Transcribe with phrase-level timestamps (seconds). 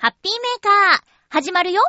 [0.00, 1.82] ハッピーメーカー、始まるよ。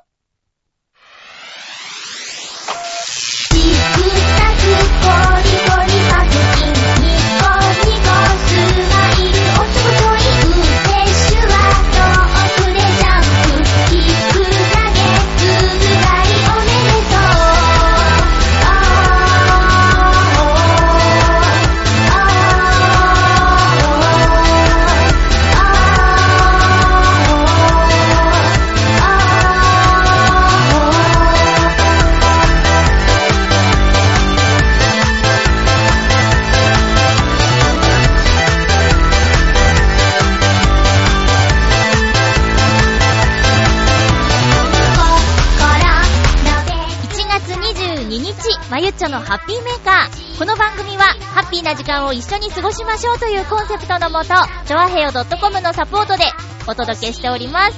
[49.09, 50.37] のハッピーメーカー。
[50.37, 54.33] この番組は、ハッピーな時間を一緒に過ごしましょうというコンセプトのもと、
[54.65, 56.25] ちょわへよ .com のサポートで
[56.67, 57.77] お届けしております。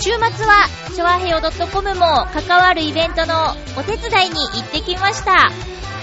[0.00, 5.50] 週末は、ちょわへよ .com も関わるイベントのお手伝いに行ってきました。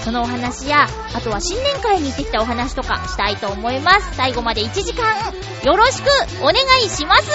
[0.04, 4.16] そのお話や、あとは新年会に行ってきたお話とかしたいと思います。
[4.16, 5.06] 最後まで1時間、
[5.62, 6.08] よろしく
[6.42, 7.30] お願いします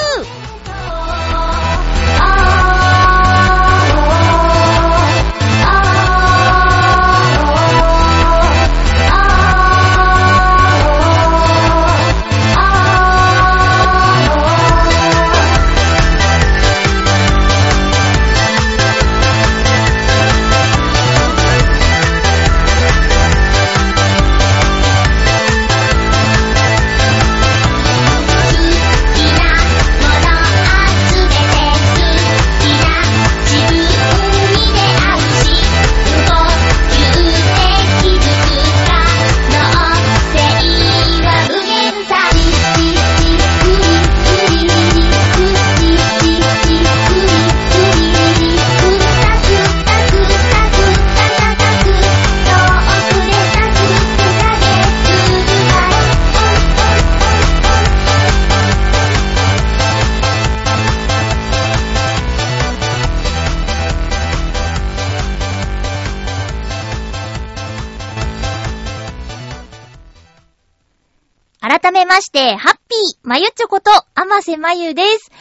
[72.29, 75.31] して、ハッピー、まゆちょこと、あませまゆです。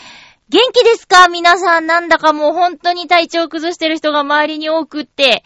[0.49, 1.28] 元気ですか？
[1.28, 5.44] 皆さん、なんだかもう本当に体調崩してる人が周りに多くって。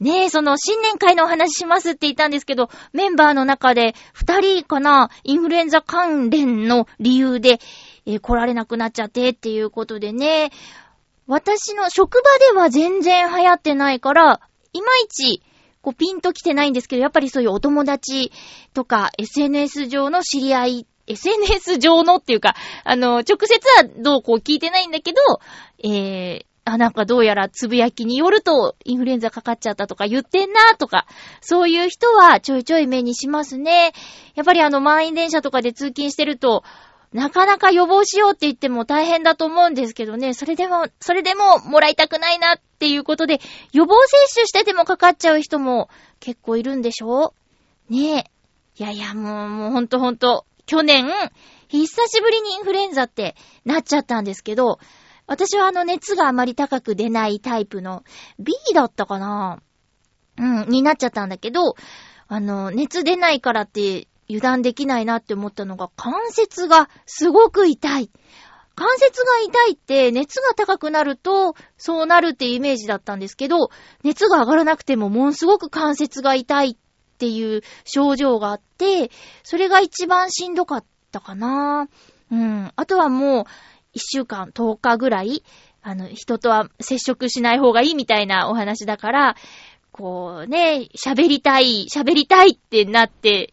[0.00, 7.60] ねえ、その新年会のお話しますって言ったんですけど、メンバーの中で二人かな、インフルエンザ関連の理由で、
[8.06, 10.50] えー来られなくなっちゃってっていうことでね、
[11.28, 14.40] 私の職場では全然流行ってないから、
[14.72, 15.40] いまいち、
[15.82, 18.32] こうピンと来てないんですけど、やっぱりそういうお友達
[18.74, 22.54] とか SNS 上の知り合い、SNS 上のっていうか、
[22.84, 25.18] あの、直接はどうこう聞いてないんだけど、
[25.82, 31.06] えー、あ、なんかどうやらつぶやきによるとインフルエンザかかっちゃったとか言ってんなとか、
[31.40, 33.92] そういう人はちょいちょい目にしますね。
[34.34, 36.62] やっぱりあの満員電車とかで通勤してると、
[37.12, 43.40] なかなか予防しようって言っても大変だと思うんですけどね、それでも、それでももらいたくないなっていうことで、
[43.72, 45.88] 予防接種しててもかかっちゃう人も
[46.20, 47.34] 結構いるんでしょ？
[47.88, 48.30] ね
[48.78, 48.80] え。
[48.80, 51.06] いやいや、もう、もうほんとほんと、去年、
[51.68, 53.34] 久しぶりにインフルエンザって
[53.64, 54.78] なっちゃったんですけど、
[55.26, 58.04] 私はあの熱があまり高く出ないタイプの
[58.38, 59.60] B だったかな？
[60.38, 61.74] うん、になっちゃったんだけど、
[62.28, 68.10] あの、熱出ないからって油断できないなって思ったのが、関節がすごく痛い。
[68.76, 73.70] 関節が痛いって熱が高くなるとそうなるってイメージだったんですけど、
[74.04, 76.76] 熱が上がらなくてもものすごく関節が痛いっ
[77.18, 79.10] ていう症状があって、
[79.42, 81.88] それが一番しんどかったかな。
[82.30, 82.72] うん。
[82.74, 83.44] あとはもう、
[83.92, 85.42] 一週間、10日ぐらい、
[85.82, 89.36] あの、人とは接触しない方がいいみたいなお話だから、
[89.92, 93.52] こうね、喋りたい、喋りたいってなって、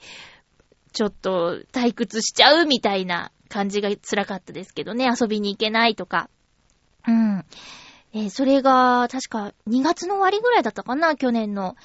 [0.97, 6.27] ちょっと退屈しちゃうみたいな感じが辛かったですけどね、遊びに行けないとか。
[7.07, 7.45] うん。
[8.15, 11.75] えーそれが、確か2月の終わりぐらいだったかな、去年の。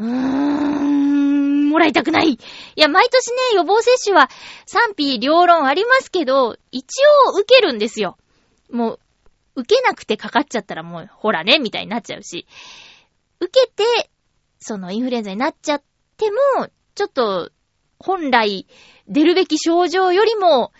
[0.00, 2.30] うーん、もらいたくない。
[2.30, 2.38] い
[2.74, 4.28] や、毎年ね、予防接種は
[4.66, 6.84] 賛否両論ありますけど、一
[7.28, 8.18] 応受けるんですよ。
[8.72, 9.00] もう、
[9.60, 12.48] 受けなくてかかっちゃったらもう、ほらね、みたいになっちゃうし。
[13.38, 14.10] 受けて、
[14.58, 15.82] そのインフルエンザになっちゃっ
[16.16, 16.28] て
[16.58, 17.52] も、ちょっと、
[18.02, 18.66] 本来
[19.08, 20.72] 出るべき症状よりも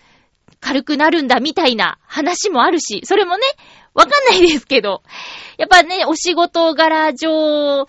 [0.59, 3.43] 軽くなるんだみたいな話もあるし、それもね、
[3.93, 5.03] わかんないですけど、
[5.57, 7.85] やっぱね、お仕事柄上、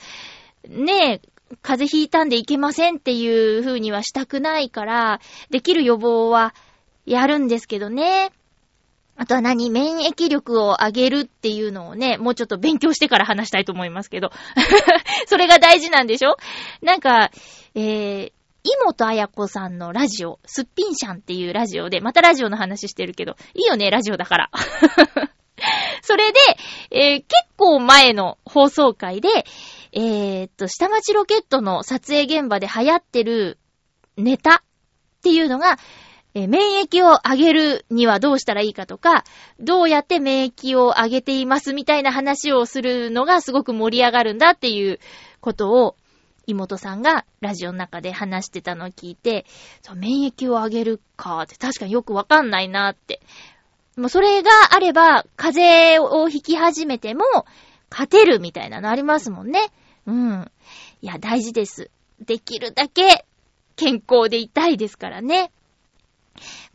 [0.69, 1.21] ね、
[1.63, 5.21] 風邪ひいたんでいけませんっていう風にはしたくないから、
[5.51, 6.55] できる予防は
[7.07, 8.33] やるんですけどね。
[9.17, 14.33] あとは何免疫力を上げるっていうのをね、もうちょっと勉強してから話したいと思いますけど。
[15.29, 16.37] それが大事なんでしょ？
[16.83, 17.31] なんか、
[17.77, 18.33] えー、
[18.65, 24.51] 井本彩子さんのラジオ、すっぴんしゃんっていうラジオで、またラジオの話してるけど、いいよね、ラジオだから。
[26.03, 26.39] それで、
[26.91, 27.29] えー、結
[27.59, 29.29] 構前の放送回で、
[29.93, 33.59] えー、っと、下町ロケットの撮影現場で流行ってる
[34.17, 34.63] ネタっ
[35.23, 35.77] ていうのが、
[36.33, 39.25] えー、免疫を上げるにはどうしたらいいかとか、
[39.61, 45.01] どうやって免疫を上げていますみたいな話をするのがすごく盛り上がるんだっていう
[45.41, 45.97] ことを、
[46.47, 49.47] 妹さんがラジオの中で話してたのを聞いて、
[49.83, 53.21] そう免疫を上げるかって確かによくわかんないなって。
[53.97, 57.25] もうそれがあれば、風邪をひき始めても、
[57.91, 59.73] 勝てるみたいなのありますもんね。
[60.07, 60.51] うん。
[61.01, 61.91] いや、大事です。
[62.21, 63.25] できるだけ
[63.77, 65.53] 健康でいたいですからね。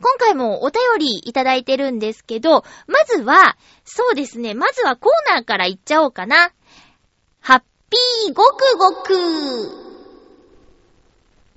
[0.00, 6.52] 今回もお便りいただいてるんですけど、まずは、そうですね、まずはコーナーからいっちゃおうかな。
[7.90, 9.14] ピーごくごく。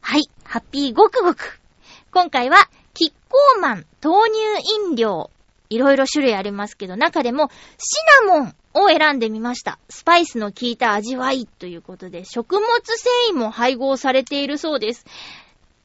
[0.01, 1.61] はい、ハッピーごくごく。
[2.11, 2.57] 今回は、
[2.95, 4.39] キッコーマン豆乳
[4.89, 5.29] 飲料。
[5.69, 9.77] いろいろ種類ありますけど、中でもシナモンを選んでみました。
[9.89, 15.05] スパイスの効いた味わいということで、食物繊維も配合されているそうです。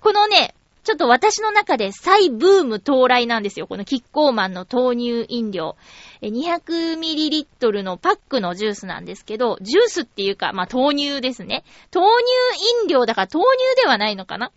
[0.01, 3.67] このね、ちょっと私の中で再ブーム到来なんですよ。
[3.67, 5.77] このキッコーマンの豆乳飲料。
[6.23, 11.65] 200ml のパックのジュースなんですけど、ジュースっていうか、まあ、豆乳ですね。
[11.95, 12.07] 豆
[12.53, 13.45] 乳飲料だから豆
[13.75, 14.53] 乳ではないのかな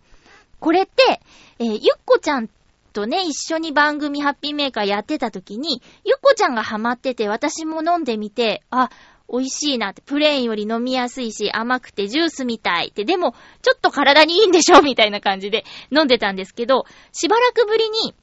[0.60, 1.20] これって、
[1.58, 2.48] えー、ゆっこちゃん
[2.92, 8.90] とね、一緒に番組ハッピーメーカーやってた時に、ゆっこちゃんがハマってて、私も飲んでみて、あ、
[9.32, 18.14] 美味しいなって、プレーンより飲みやすいし、甘くてジュースみたいって、でも、ちょっと体にいいんでしょみたいな感じで飲んでたんですけど、しばらくぶりに、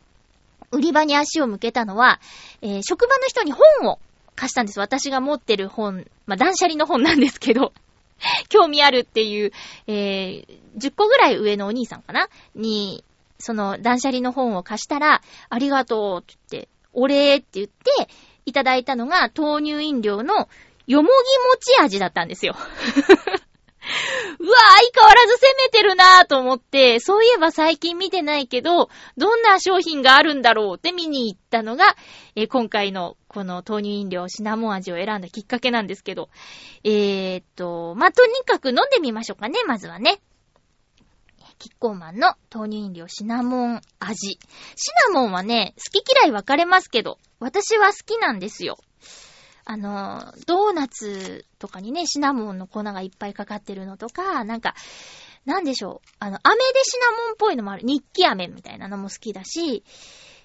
[0.71, 2.19] 売り場に足を向けたのは、
[2.61, 3.99] えー、職場の人に本を
[4.35, 4.79] 貸したんです。
[4.79, 7.73] 私が持ってる本、まあ、断捨離の本なんですけど、
[8.49, 9.51] 興味あるっていう、
[9.87, 12.29] えー、10個ぐらい上のお兄さんかな？
[12.55, 13.03] に、
[13.37, 18.09] その断捨離の本を貸したら、ありがとうって言って、お礼って言って、
[18.45, 20.49] いただいたのが豆乳飲料の
[20.87, 21.09] よもぎ
[21.55, 22.55] 餅味だったんですよ。
[24.39, 24.57] うわ
[24.93, 31.95] 相変わらず攻めてるなぁと思って、そういえば最近見てないけど、どんな商品があるんだろうって見に行ったのが、
[32.35, 36.29] えー、今回のこの豆乳飲料シナモン味を選んだきっかけなんですけど。
[36.83, 40.21] えー、っと、まあ、とにかく飲んでみましょうかね、まずはね。
[41.59, 44.39] キッコーマンの豆乳飲料シナモン味。
[44.75, 48.77] シナモンはね、好き嫌い分かれますけど、私は好きなんですよ。
[49.71, 54.73] あの、ドーナツとかにね、シナモンの粉がいっぱいかかってるのとか、なんか、
[55.45, 56.07] なんでしょう。
[56.17, 57.83] あの、飴でシナモンっぽいのもある。
[57.85, 59.83] 日記飴みたいなのも好きだし、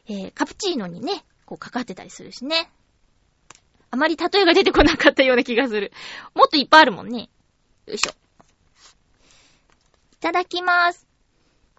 [0.08, 2.70] えー、カプチーノにね、こうかかってたりするしね。
[3.90, 5.90] あまり例えが出てこなかったような気がする。
[6.34, 7.30] もっといっぱいあるもんね。
[7.86, 8.10] よいしょ。
[8.10, 8.12] い
[10.20, 11.06] ただきます。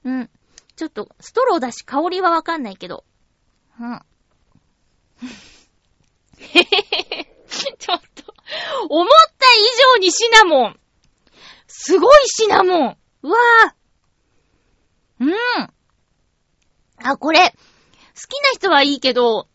[0.04, 0.32] うん。
[0.76, 3.04] ちょっと、ストローだし香りはわかんないけど。
[3.80, 4.02] うん。
[6.40, 7.35] へへへ。
[7.78, 8.34] ちょっと、
[8.90, 9.08] 思っ
[9.38, 10.80] た以上にシナモン。
[11.68, 12.98] すごいシナモン。
[13.24, 15.26] うわぁ。
[15.26, 15.34] うん。
[16.98, 17.52] あ、これ、好
[18.28, 19.48] きな人はいいけど、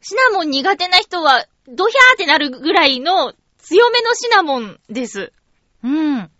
[0.00, 5.32] シナモン苦手な人は、ドヒャーってなるぐらいの強めのシナモンです。
[5.82, 6.18] うん。
[6.18, 6.30] あ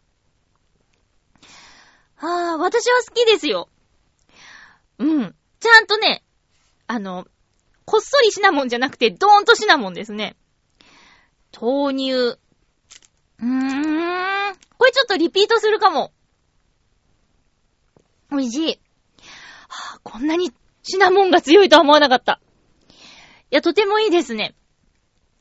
[2.20, 3.68] あ、私は好きですよ。
[4.98, 5.34] うん。
[5.60, 6.24] ちゃんとね、
[6.86, 7.26] あの、
[7.84, 10.36] こっそりシナモンじゃなくて、ドーンとシナモンですね。
[11.58, 12.12] 豆乳。
[12.12, 14.56] うーん。
[14.78, 16.12] これちょっとリピートするかも。
[18.30, 18.80] 美味しい。
[19.68, 22.40] はあ、こんなにシナモンが強いとは思わなかった。
[23.50, 24.54] いや、とてもいいですね。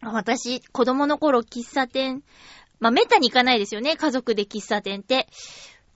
[0.02, 2.24] 私、子供の頃喫茶店、
[2.80, 5.28] まあ、めったに行かないですよね、家族で喫茶店って。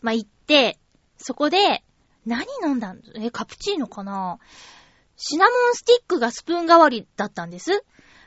[0.02, 0.80] まあ、行って、
[1.18, 1.84] そこで、
[2.26, 3.02] 何飲んだん？
[3.16, 4.40] え、カプチーノかな？
[5.16, 7.84] シナモンスティックがスプーン代わりだったんです。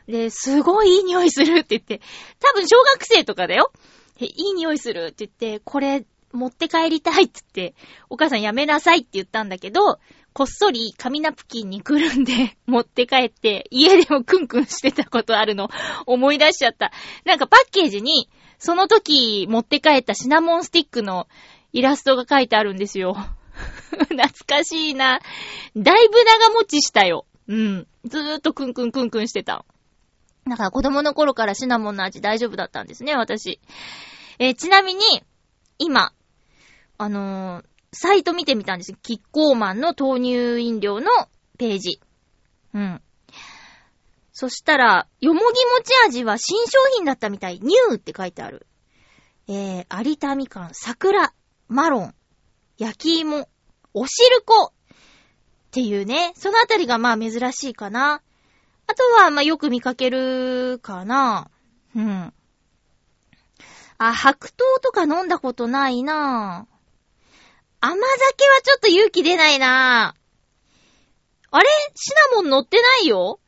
[0.06, 2.00] で、すごいいい匂いするって言って、
[2.40, 3.72] 多分小学生とかだよ。
[4.18, 7.74] いい匂いするって言って、これ持って帰りたいって言って、
[8.08, 9.98] お母さんやめなさいって言ったんだけど、
[10.32, 15.68] こっそり紙ナプキンにくるんで持って帰って、家でもクンクンしてたことあるの
[16.06, 16.92] 思い出しちゃった。
[17.24, 18.28] なんかパッケージに、
[18.58, 21.26] その時持って帰ったシナモンスティックの
[21.72, 23.16] イラストが書いてあるんですよ。
[24.08, 25.20] 懐かしいな。
[25.76, 27.26] だいぶ長持ちしたよ。
[27.48, 27.86] うん。
[28.04, 29.64] ずーっとクンクンクンクンしてた。
[30.48, 33.60] だから子供の頃からシナモンの味大丈夫だったんですね、私。
[34.38, 35.02] えー、ちなみに、
[35.78, 36.12] 今、
[36.98, 41.10] あのー、サイト見てみたんですキッコーマンの豆乳飲料の
[41.58, 42.00] ページ。
[42.74, 43.02] うん。
[44.32, 45.46] そしたら、よもぎ
[45.78, 47.60] 餅味は新商品だったみたい。
[47.60, 48.66] ニューって書いてある。
[49.46, 51.32] えー、有田みかん、桜、
[51.68, 52.14] マロン、
[52.78, 53.48] 焼き芋、
[53.94, 58.22] おしるこっていうね、そのあたりがまあ珍しいかな。
[58.86, 61.50] あとは、まあよく見かけるかな。
[61.94, 62.32] うん。
[63.98, 66.66] あ、白桃とか飲んだことないな。
[67.80, 70.14] 甘酒はちょっと勇気出ないな。
[71.50, 71.68] あれ？
[71.94, 73.40] シナモン乗ってないよ？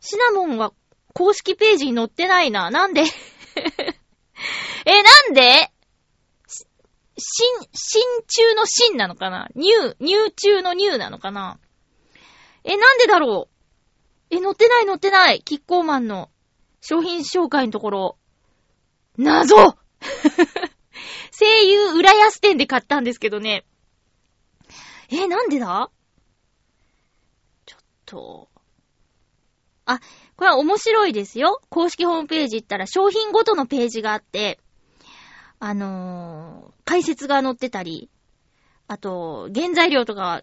[0.00, 0.72] シナモンは
[1.12, 2.70] 公式ページに載ってないな。
[2.70, 3.02] なんで？
[4.86, 5.70] え、なんで？
[7.18, 9.48] 新、新中の新なのかな？
[9.54, 11.58] ニュー、ニュー中のニューなのかな？
[12.64, 13.59] え、なんでだろう？
[14.30, 15.42] え、載ってない載ってない。
[15.44, 16.30] キッコーマンの
[16.80, 18.18] 商品紹介のところ。
[19.18, 19.56] 謎
[21.36, 23.64] 声優浦安店で買ったんですけどね。
[25.08, 25.90] え、なんでだ？
[27.66, 28.48] ちょっと。
[29.84, 29.98] あ、
[30.36, 31.60] これは面白いですよ。
[31.68, 34.60] 公式ホームページ行ったら商品ごとのページがあって、
[35.58, 38.08] あのー、解説が載ってたり、
[38.86, 40.42] あと、原材料とか、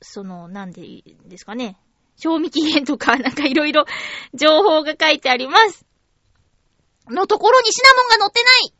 [0.00, 0.82] その、なんで
[1.26, 1.78] ですかね。
[2.20, 3.86] 賞味期限とか、なんかいろいろ
[4.34, 5.86] 情報が書いてあります。
[7.08, 8.74] のところにシナモンが載ってない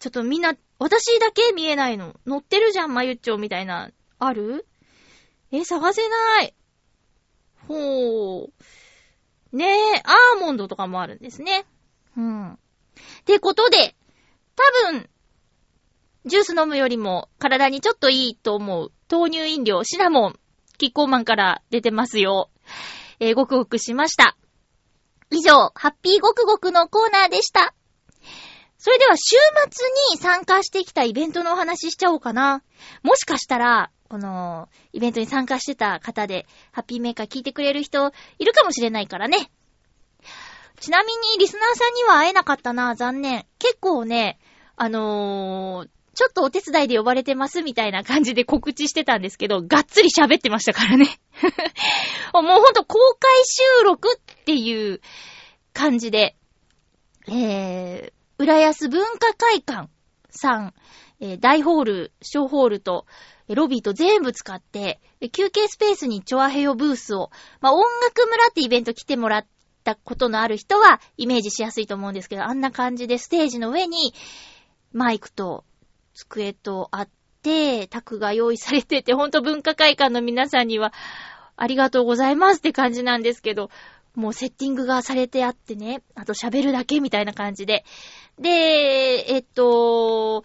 [0.00, 2.14] ちょっとみんな、私だけ見えないの。
[2.26, 3.90] 載ってるじゃん、まゆっちょみたいな。
[4.18, 4.66] ある？
[5.52, 6.54] え、探せない。
[7.68, 8.48] ほ
[9.52, 9.56] う。
[9.56, 9.66] ね
[9.96, 11.64] え、アーモンドとかもあるんですね。
[12.16, 12.52] うん。
[12.52, 12.56] っ
[13.24, 13.94] てことで、
[14.56, 15.08] 多分、
[16.26, 20.38] ジュース飲むよりも体にちょっといいと思う豆乳飲料シナモン、
[20.76, 22.50] キッコーマンから出てますよ。
[23.18, 24.36] えー、ごくごくしました。
[25.30, 27.74] 以上、ハッピーごくごくのコーナーでした。
[28.78, 29.36] それでは週
[29.70, 32.62] 末に参加してきたイベントのお話ししちゃおうかな。
[33.02, 39.52] もしかしたら、この、イベントに参加してた方で、ハッピーメーカー聞いてくれる人いるかもしれないからね。
[40.80, 43.46] ちなみに、リスナーさんには会えなかったな、残念。
[43.58, 44.40] 結構ね、
[44.76, 51.06] あのー、ちょっとお手伝いで呼ばれてますみたいな感じで告知してたんですけど、がっつり喋ってましたからね。
[52.34, 55.00] もうほんと公開収録っていう
[55.72, 56.36] 感じで、
[57.28, 59.88] えー、浦安文化会館
[60.30, 60.74] さん、
[61.20, 63.06] えー、大ホール、小ホールと、
[63.48, 65.00] ロビーと全部使って、
[65.32, 69.46] 休憩スペースにチョアヘヨブースを、まあ、音楽村ってイベント来てもらっ
[69.84, 74.14] たことのある人はイメージしやすいと思うんですけど、あんな感じでステージの上に
[74.92, 75.64] マイクと
[76.26, 77.08] 机とあっ
[77.42, 80.92] て、卓が用意されてて、ほんと文化会館の皆さんには
[81.56, 83.70] ありがとうございますって感じなんですけど、
[84.14, 87.84] もうセッティングがされてあってね、あと喋るだけみたいな感じで。
[88.38, 88.48] で、
[89.28, 90.44] えっと、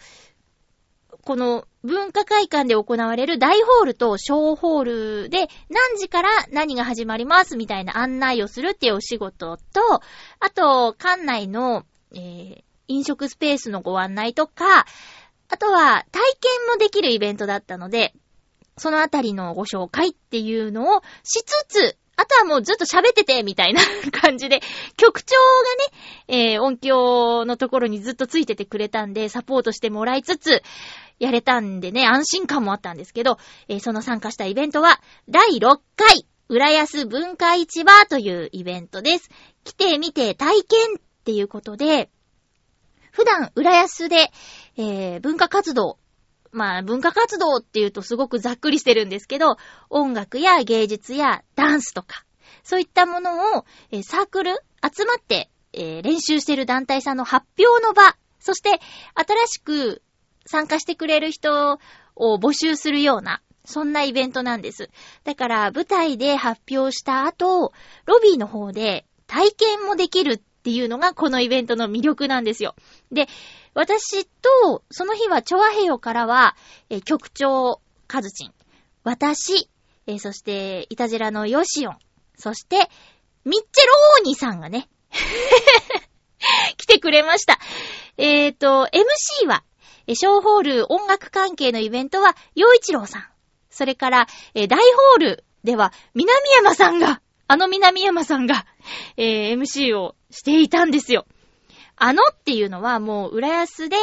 [1.24, 4.84] この文化会館で行われる大ホールと小ホー
[5.24, 10.02] ルで何時から何が始まりますみたいな案内をするっていうお仕事と、
[10.40, 14.86] あと、館内の、えー、飲食スペースのご案内とか、
[15.56, 18.14] あとは体験もできるイベントだったので、
[18.76, 23.82] そのあたりのご紹介っていうのをしつつ、あとはもうずっと喋ってて、みたいな
[24.12, 24.60] 感じで、
[24.98, 25.38] 局長
[26.28, 30.62] がね、えー、音響のところにずっとついててくれたんで、サポートしてもらいつつ、
[31.20, 33.38] やれたんでね、安心感もあったんですけど、
[33.70, 39.30] えー、その参加したイベントは、第6回、浦安文化市場というイベントです。
[39.64, 42.10] 来てみて体験っていうことで、
[43.16, 44.30] 普段浦安で、
[44.76, 45.98] えー、文化活動
[46.52, 49.58] まあ文化活動っていうとすごくざっくりしてるんですけど、
[49.90, 52.26] 音楽や芸術やダンスとか、
[52.64, 58.70] そういったものを、えー、サークル集まって、えー、練習してる団体さんの発表の場、そして
[59.16, 60.02] 新しく
[60.46, 61.78] 参加してくれる人
[62.16, 64.90] を募集するような、そんなイベントなんです。
[65.26, 67.74] だから舞台で発表した後、
[68.06, 72.74] ロビーの方で体験もできるっっていうのがこのイベントの魅力なんですよ。
[73.12, 73.28] で、
[73.76, 76.56] 私と、その日は、チョアヘヨからは、
[76.90, 78.54] え、局長、カズチン。
[79.04, 79.70] 私、
[80.08, 82.00] え、そして、イタジラのヨシオン。
[82.36, 82.90] そして、
[83.46, 84.90] ミッチェロオーニさんがね、
[86.78, 87.60] 来てくれました。
[88.18, 89.64] えっ、ー、と、MC は、
[90.08, 93.28] え、ショーホール音楽関係のイベントは、洋一郎さん。
[93.70, 98.66] それから、え、大ホールでは、南山さんが、あの南山さんが、
[99.18, 101.26] えー、MC をしていたんですよ。
[101.98, 103.96] あのっていうのはもう浦安で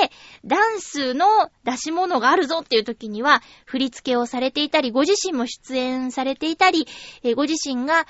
[0.47, 1.27] ダンスの
[1.65, 6.87] 出し物があるぞっていう時には振り付けをされていたり、ご自身も出演されていたり、
[7.23, 8.07] えご自身が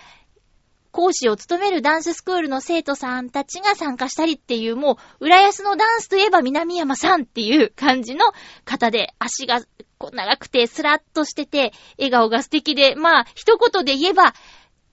[0.92, 8.26] 講師を務めるダンススクールの生徒さんたちが参加したりっていう、もう、浦安のダンスといえば南山さんっていう感じの
[8.66, 9.62] 方で、足が
[9.96, 14.34] こう長くてスラッとしてて、笑顔が素敵で、まあ、一言で言えば、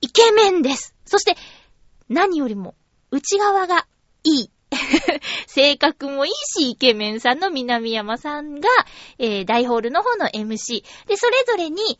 [0.01, 0.96] イケメンです。
[1.06, 1.36] そして、
[2.08, 2.75] 何よりも、
[3.12, 3.88] 内側が
[4.24, 4.51] いい。
[5.48, 8.70] 性格もいいし、イケメンさんの南山さんが、
[9.18, 10.84] えー、大ホールの方の MC。
[11.08, 12.00] で、それぞれに、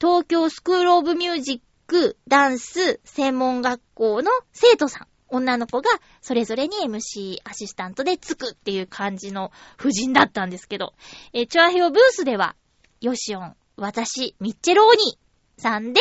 [0.00, 5.08] 東京スクールオブミュージック、ダンス、専門学校の生徒さん。
[5.28, 5.90] 女の子が
[6.20, 10.94] それぞれに MC アシスタントでつくっていう感じの夫人だったんですけど、
[11.32, 12.54] えー、チョアヘオブースでは、
[13.00, 15.18] ヨシオン、私、ミッチェローニ
[15.58, 16.00] さんで、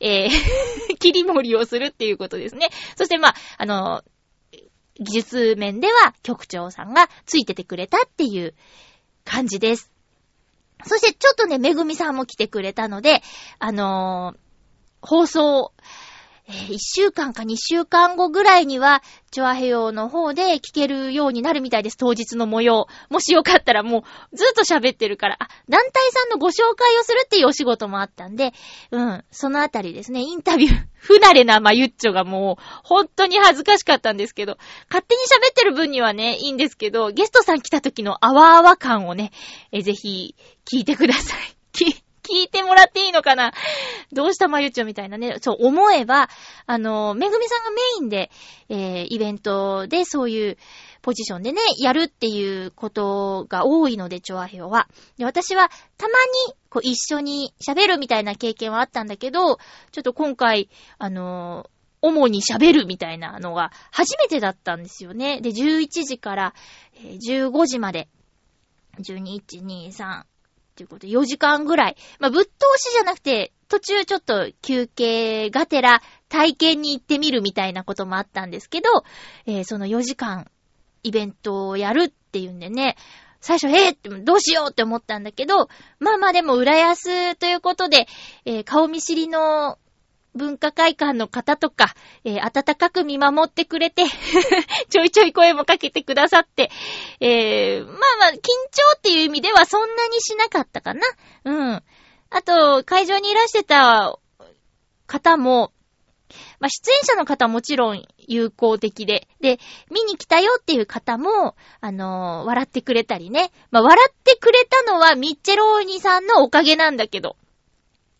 [0.00, 2.70] えー 切り盛りをするっていうことですね。
[2.96, 4.02] そしてまあ、あの、
[5.00, 8.54] 技術面では局長さんがついててくれたっていう
[9.24, 9.90] 感じです。
[10.86, 13.22] そしてちょっとね、めぐみさんも来てくれたので、
[13.58, 14.38] あのー、
[15.06, 15.72] 放送、
[16.46, 22.86] えー、週間か2週間後ぐらいには、チョアヘヨの方で聞けるようになるみたいです、当日の模様。
[23.08, 28.52] もしよかったらもう、ずっと喋ってるから、あ、団体さんのご紹介をするっていうお仕事もあったんで、
[28.90, 34.58] うん、そのあたりですね、インタビュー、 不慣れなまゆっちょがもう、本当に恥ずかしかったんですけど、
[34.90, 39.32] 勝手に喋ってる分にはね、いいんですけど、ゲストさん来た時のあわあわ感をね、
[39.72, 40.34] えぜひ、
[40.70, 42.03] 聞いてください。
[42.24, 43.52] 聞いてもらっていいのかな？
[44.12, 45.36] どうしたまゆちょみたいなね。
[45.40, 46.28] そう、思えば、
[46.66, 48.30] あの、めぐみさんがメインで、
[48.68, 50.58] えー、イベントでそういう
[51.02, 54.88] ポジションでね、やるっていうことが多いので、チョアヘオは。
[55.18, 56.14] で、私は、たま
[56.48, 59.58] に、こう、一緒に喋るみたいな経験はあったんだけど、
[59.92, 61.68] ちょっと今回、あの
[62.00, 65.40] 主に喋るみたいなのが初めてだったんですよね。
[65.40, 66.54] で、11時から、
[67.00, 68.08] 15時まで、
[68.98, 70.24] 12、1、2、3、
[70.74, 71.96] っていうことで、4時間ぐらい。
[72.18, 78.88] まあ、ぶっ通しじゃなくて、途中ちょっと休憩がてら体験に行ってみるみたいなこともあったんですけど、
[79.46, 80.50] えー、その4時間
[81.04, 82.96] イベントをやるっていうんでね、
[83.40, 85.68] 最初、えー、どうしようって思ったんだけど、
[86.00, 88.06] まあまあでも、裏安ということで、
[88.44, 89.78] えー、顔見知りの
[90.34, 94.04] 文化会館の方とか、えー、温かく見守ってくれて
[94.90, 96.70] ちょいちょい声もかけてくださって、
[97.20, 98.38] えー、まあまあ、緊張
[98.96, 101.00] っていう意味ではそんなにしなかったかな。
[101.44, 101.82] うん。
[102.30, 104.18] あと、会場にいらしてた
[105.06, 105.72] 方も、
[106.58, 109.58] まあ、出演者の方もちろん友好的で、で、
[109.90, 113.52] 見に来たよっていう方も、あのー、笑ってくれたりね。
[113.70, 117.36] まあ、笑ってくれたのはミッチェローニさんのおかげなんだけど。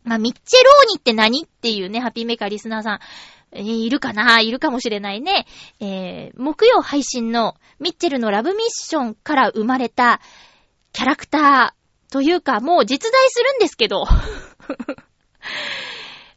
[0.04, 3.00] まあ、ミッチェローニって何っていうね、ハッピーメーカーリスナーさん、
[3.52, 4.40] えー、いるかな？
[4.40, 5.46] いるかもしれないね。
[5.80, 10.20] えー、木曜配信のミッチェルのラブミッションから生まれた
[10.92, 14.04] キャラクターというか、もう実在するんですけど。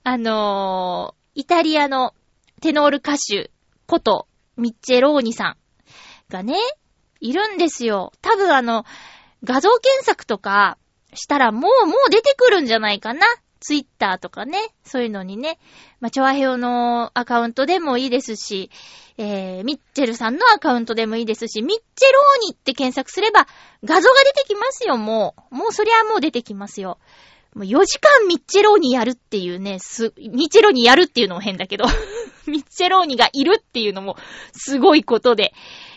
[0.03, 2.13] あのー、イタリアの
[2.61, 3.51] テノール歌手
[3.85, 5.57] ことミッチェローニさん
[6.29, 6.55] がね、
[7.19, 8.13] いるんですよ。
[8.21, 8.85] 多分あの、
[9.43, 10.77] 画像検索とか
[11.13, 13.25] したらもう、もう出てくるんじゃないかな。
[13.59, 15.59] ツイッターとかね、そういうのにね、
[15.99, 18.69] まあ、チョアヘオのアカウントでもいいですし、
[19.17, 23.47] えー、ミッチェルさんのアカウントでもいいですし、ミッチェローニって検索すれば
[23.83, 25.55] 画像が出てきますよ、もう。
[25.55, 26.99] もうそりゃもう出てきますよ。
[27.57, 31.85] もう4時間ミッチェローニやるっていうね、す、ミッチェローニやるっていうのも変だけど、
[32.45, 34.15] ミッチェローニがいるっていうのも
[34.53, 35.53] すごいことで、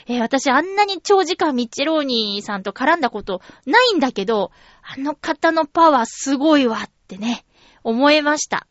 [0.07, 7.45] えー、私あんなに長時間ミッチェローニさんと絡んだことないんだけど、あの方のパワーすごいわってね。
[7.83, 8.67] 思いました。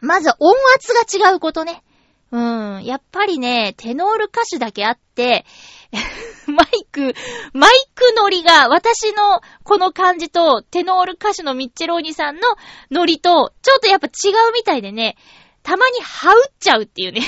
[0.00, 1.82] まず音圧が違うことね。
[2.30, 2.84] うん。
[2.84, 5.46] やっぱりね、テノール歌手だけあって、
[6.46, 7.14] マイク、
[7.52, 12.42] マイクノリが私のこの感じと、テノール歌手のミッチェローニさんの
[12.90, 15.16] ノリと、ちょっとやっぱ違うみたいでね、
[15.62, 17.22] たまにハウっちゃうっていうね。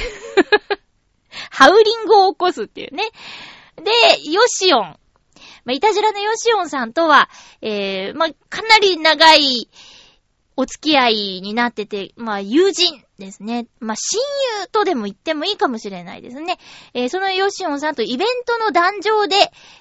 [1.50, 3.04] ハウリングを起こすっていうね。
[3.76, 4.98] で、ヨシオン。
[5.64, 7.28] まあ、イタジラのヨシオンさんとは、
[7.62, 9.68] えー、まあ、かなり長い、
[10.60, 13.68] お付き合いになってて、まあ、友人ですね。
[13.78, 14.20] まあ、親
[14.62, 16.58] 友とでも言ってもいいかもしれないですね。
[16.94, 19.36] えー、そのヨシオンさんとイベントの壇上で、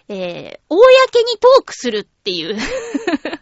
[0.08, 0.80] えー、公
[1.24, 2.56] にトークするっていう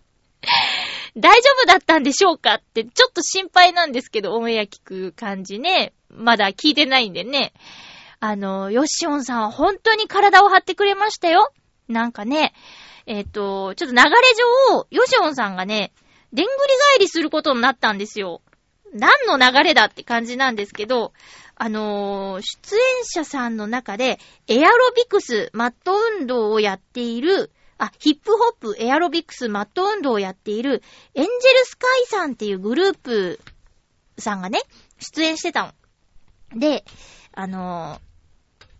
[1.17, 5.91] 大丈夫だったんでしょうかって、ちょっと心配なんですけど、オンエア聞く感じね。
[6.09, 7.51] まだ聞いてないんでね。
[8.21, 11.51] あの、ヨシオンさんは本当に体を張ってくれましたよ。
[11.89, 12.53] なんかね、
[13.05, 14.09] えっ、ー、と、ちょっと流れ
[14.71, 15.91] 上、ヨシオンさんがね、
[16.33, 16.57] でんぐり
[16.93, 18.41] 返りすることになったんですよ。
[18.93, 21.13] 何の流れだって感じなんですけど、
[21.55, 30.81] あのー、出演者さんの中で、エアロビクス、マット運動をやっている、あ、ヒップホップ、エアロビクス、マット運動をやっている、
[31.13, 33.39] エンジェルスカイさんっていうグループ
[34.17, 34.59] さんがね、
[34.99, 35.73] 出演してた
[36.53, 36.59] の。
[36.59, 36.85] で、
[37.33, 38.05] あのー、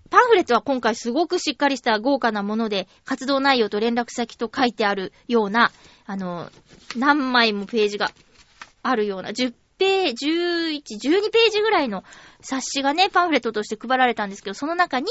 [0.10, 5.71] パンフレットは今回すごくしっかりした豪華なもので、活動内容と連絡先と書いてあるような、
[6.05, 6.51] あの、
[6.95, 8.11] 何枚もページが
[8.83, 12.03] あるような、10ページ、11、12ページぐらいの
[12.41, 15.07] 冊子がね、パンフレットとして配られたんですけど、その中に、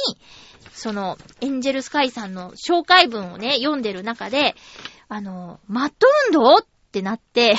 [0.72, 4.54] その、エンジェルスカイさんの紹介文をね、読んでる中で、
[5.08, 7.56] あの、マット運動ってなって、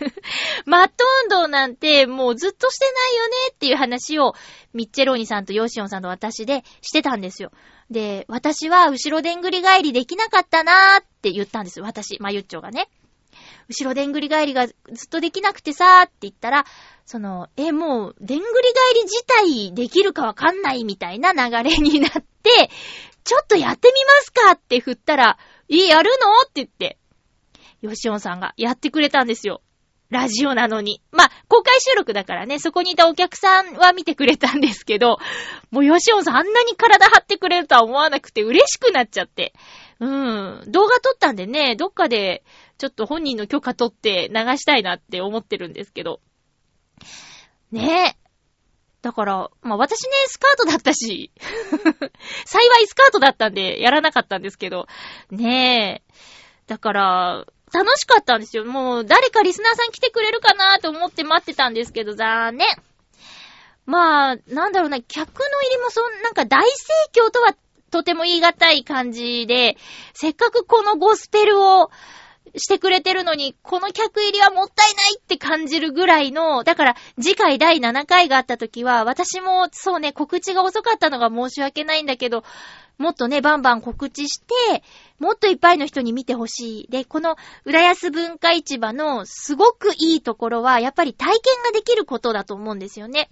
[0.66, 4.34] マット運動なんてもうずっとしてないよねっていう話を、
[4.72, 7.52] ミッチェローニさんとヨシオンさんと私でしてたんですよ。
[7.90, 11.80] で、私は後ろでんぐり返りできなかったなーって言ったんです。
[11.80, 12.88] 私、まゆっちょがね。
[13.68, 14.74] 後ろでんぐり返りがずっ
[15.10, 16.64] とできなくてさーって言ったら、
[17.06, 22.70] その、え、もう、でんぐり返り自体できるかわかんないみたいな流れになって、
[23.24, 25.38] ちょっとやってみますかって振ったら、
[25.70, 26.16] え、やるの？
[26.48, 26.98] って言って、
[27.80, 29.62] ヨシオンさんがやってくれたんですよ。
[30.10, 31.02] ラジオなのに。
[31.12, 35.18] まあ、公開収録だからね、そこにいたお客さんは見てくれたんですけど、
[35.70, 39.52] もうヨシオンさんあんなに体張ってくれるとは思わなくて嬉しくなっちゃって。
[40.00, 40.64] うん。
[40.68, 42.42] 動画撮ったんでね、どっかで
[42.78, 46.20] ちょっと本人の許可取って流したいなって思ってるんですけど。
[47.70, 48.28] ねえ。
[49.02, 51.32] だから、まあ私ね、スカートだったし、
[52.46, 54.86] 幸いスカートだったんでやらなかったんですけど、
[55.30, 56.14] ねえ。
[56.66, 58.64] だから、楽しかったんですよ。
[58.64, 62.68] もう、誰かリスナーさん来てくれるかなと思って待ってたんですけど、残念。
[63.86, 67.54] まあ、なんだろうな、客の入りもそん、なんか大盛況とは
[67.90, 69.76] とても言い難い感じで、
[70.12, 71.90] せっかくこのゴスペルを
[72.56, 82.44] してくれてるのに、この客入りはもったいないって感じるぐらいの、だから次回第7回があった時は、私もそうね、告知が遅かったのが申し訳ないんだけど、
[82.98, 84.82] もっとね、バンバン告知して、
[85.18, 86.88] もっといっぱいの人に見てほしい。
[86.90, 93.30] で、この浦安文化市場のすごくいいところは、やっぱり体験ができることだと思うんですよね。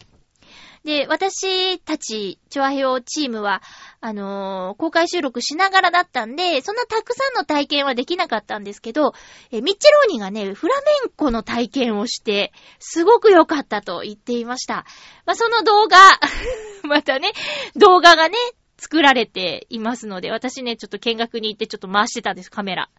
[0.85, 3.61] で、私たち、チョアヘオチームは、
[4.01, 9.13] あのー公開収録しながらだったんで、そんなたくさんの体験はできなかったんですけど、
[9.51, 14.87] えミッチェローニがね、フラメンコの体験をして、すごく良かったと言っていました。
[15.25, 15.99] まあ、その動画、
[16.89, 17.33] またね、
[17.75, 18.37] 動画がね、
[18.79, 22.91] 作られていますので、私ね、ちょっと見学に行ってちょっと回してたんです、カメラ。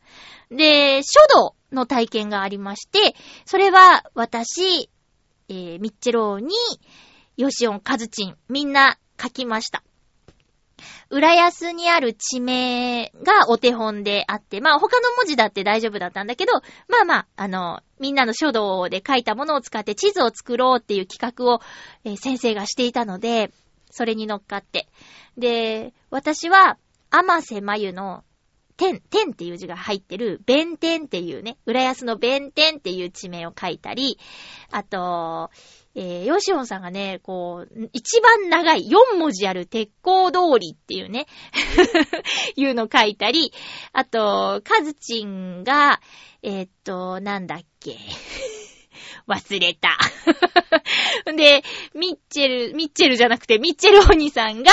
[0.49, 4.89] で、書道の体験がありまして、それは私、
[5.49, 6.49] えー、ミッチェローに、
[7.37, 9.83] ヨシオン、カズチン、みんな書きました。
[11.09, 16.53] 浦安にある地名がお手本であって、まあ他の文字だって大丈夫だったんだけど、
[16.87, 21.61] まあまあ、あの、みんなの書道で書いたものを使って地図を作ろうっていう企画を、
[22.03, 23.51] えー先生がしていたので、
[23.89, 24.87] それに乗っかって。
[25.37, 26.77] で、私は、
[27.09, 28.23] 甘瀬まゆの、
[28.75, 34.19] 天、天っていう字が入ってる、弁天っていうね、浦安の弁天っていう地名を書いたり、
[34.71, 35.49] あと、
[35.95, 41.25] えー、ヨシオンさんがね、こう、一番長い4文字ある鉄鋼通りっていうね、
[42.55, 43.51] いうの書いたり、
[43.93, 45.99] あと、カズチンが、
[46.43, 47.97] えーっと、なんだっけ。
[49.27, 49.97] 忘れた。
[51.35, 51.63] で、
[51.93, 54.71] ミッチェル、ミッチェルじゃなくて、ミッチェルお兄さんが、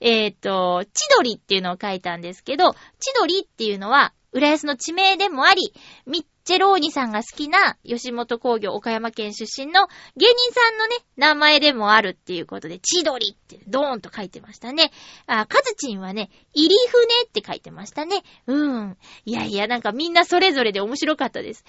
[0.00, 5.72] えーっと、千鳥っていうのを書いたんですけど、千鳥っていうのは、浦安の地名でもあり、
[6.06, 9.86] ミッチェローニさんが好きな吉本工業岡山県出身の
[10.16, 14.90] 芸人さんのね、名前でもあるっていうことで、千鳥ってドーンと書いてましたね。
[15.26, 18.24] あ、カズチンはね、入り船って書いてましたね。
[18.48, 18.98] うん。
[19.24, 21.64] いやいや、なんかみんなそれぞれで面白かったです。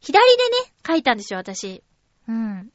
[0.00, 1.82] 左でね、書いたんですよ、私。
[2.28, 2.70] うん。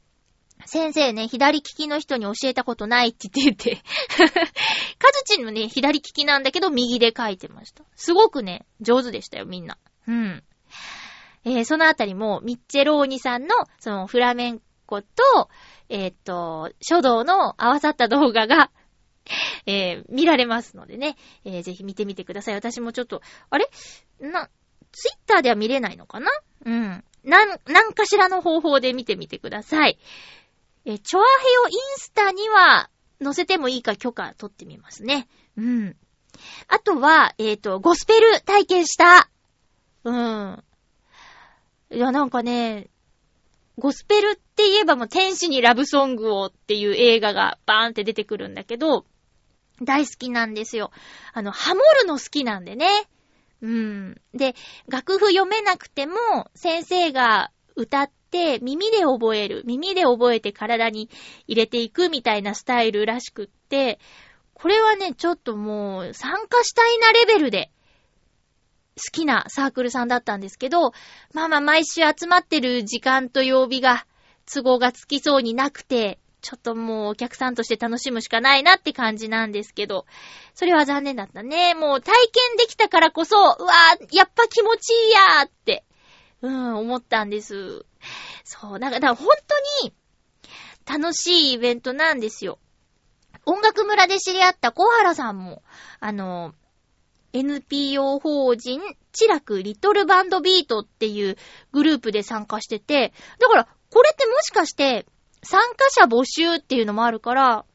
[0.65, 3.81] 先生ね、左利きの人に教えたことないって言ってて。
[4.97, 7.83] カズチンもね、左利きなんだけど、右で書いてました。
[7.95, 9.77] すごくね、上手でしたよ、みんな。
[10.07, 10.43] うん。
[11.43, 15.49] えーそのあたりも、ミッチェローニさんの、その、フラメンコと、
[15.89, 18.71] えーっと、書道の合わさった動画が、
[19.67, 22.55] えー見られますのでね、えーぜひ見てみてください。
[22.55, 23.69] 私もちょっと、あれ？
[24.19, 24.49] な、
[24.91, 26.31] ツイッターでは見れないのかな？
[26.65, 27.03] うん。
[27.25, 29.97] なん、なんかしらの方法で見てみてください。
[30.85, 31.27] えチョアヘ
[31.65, 32.89] オインスタには
[33.21, 35.27] 載せてもいいか許可取ってみますね。
[35.57, 35.95] うん。
[36.67, 39.29] あとは、えっ、と、ゴスペル体験した。
[40.03, 40.63] うん。
[41.91, 42.89] いや、なんかね、
[43.77, 49.05] ゴスペルって言えばもう天使にラブソングをっていう映画がバーンって出てくるんだけど、
[49.81, 50.91] 大好きなんですよ。
[51.33, 52.87] あの、ハモるの好きなんでね。
[53.61, 54.21] うん。
[54.33, 54.55] で、
[54.87, 56.15] 楽譜読めなくても、
[56.55, 59.63] 先生が歌って耳で覚える。
[59.65, 61.09] 耳で覚えて体に
[61.47, 63.99] 入れていくみたいなスタイルらしくって、
[64.53, 67.71] これはね、ちょっともう参加したいなレベルで
[68.95, 70.91] 好きなサークルさんだったんですけど、
[71.33, 74.05] まあまあ毎週集まってる時間と曜日が
[74.51, 80.05] 都合がつきそうになくて、ちょっともうお客さんとして楽しむしかないなって感じなんですけど、
[80.53, 81.73] それは残念だったね。
[81.73, 85.83] もう体験できたからこそ、うわーやっぱ気持ちいいやーって、
[86.43, 87.83] うん、思ったんです。
[88.43, 89.27] そう、だから、だから本
[89.81, 89.95] 当に
[90.85, 92.59] 楽しいイベントなんですよ。
[93.47, 95.63] 音楽村で知り合った小原さんも、
[95.99, 96.53] あの、
[97.33, 98.81] NPO 法人、
[99.13, 101.37] チラクリトルバンドビートっていう
[101.71, 105.07] グループで参加してて、だから、これってもしかして、
[105.45, 107.65] 参加者募集っていうのもあるから、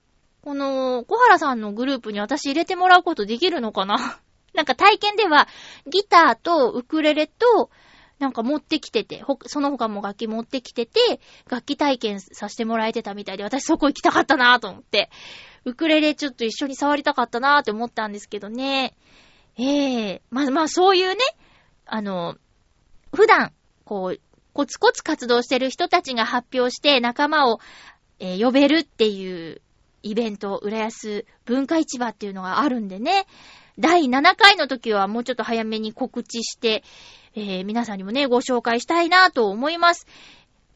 [0.42, 4.18] この、小原さんのグループに私入れてもらうことできるのかな？
[4.54, 5.46] なんか体験では、
[5.86, 7.70] ギターとウクレレと、
[8.18, 15.10] なんか持ってきてて、その他も楽器持ってきてて、楽器体験させてもらえてたみたいで、私そこ行きたかったなぁと思って、
[15.64, 18.94] ウクレレちょっと一緒に触りたかったなぁって思ったんですけどね。
[19.56, 21.16] ええー、まあまあそういうね、
[21.86, 22.36] あの、
[23.14, 23.52] 普段、
[23.84, 24.20] こう、
[24.52, 27.60] コツコツ活動してる人たちが発表して仲間を、
[28.18, 29.60] えー、呼べるっていう
[30.02, 33.26] イベント、浦安文化市場っていうのがあるんでね。
[33.78, 36.82] 第7回の時はもうちょっと早めに告知して、
[37.34, 40.06] えー、皆さんにもね、ご紹介したいなと思います。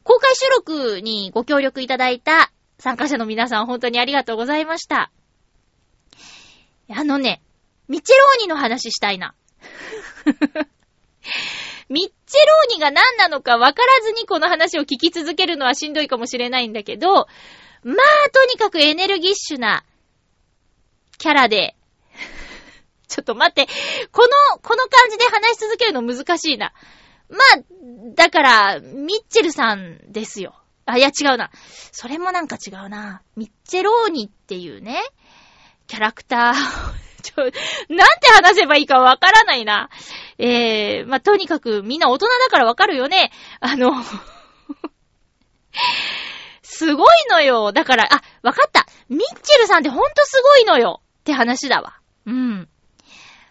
[0.05, 5.11] 公開収録にご協力いただいた参加者の皆さん本当にありがとうございました。
[6.91, 7.41] あのね、
[7.89, 9.35] ミチェローニの話したいな。
[11.89, 19.85] ミッチェローニが何なのか分からずにこの話を聞き続けるのはしんどいかもしれないんだけど、まあ、とにかくエネルギッシュな
[21.19, 21.77] キャラで、
[23.09, 23.71] ちょっと待って、
[24.11, 26.73] この、この感じで話し続けるの難しいな。
[27.29, 27.63] まあ、
[28.15, 30.55] だから、ミッチェルさんですよ。
[30.87, 31.51] あ、いや違うな。
[31.93, 33.23] それもなんか違うな。
[33.37, 35.01] ミッチェローニっていうね、
[35.87, 37.57] キャラクターちょ、なんて
[38.33, 39.89] 話せばいいかわからないな。
[40.39, 43.33] えー、まあ、とにかくみんな大人だからわかるよね。
[43.61, 43.93] あの
[46.63, 47.73] すごいのよ。
[47.73, 48.87] だから、あ、わかった。
[49.09, 51.01] ミッチェルさんってほんとすごいのよ。
[51.21, 51.99] って話だわ。
[52.27, 52.69] うん。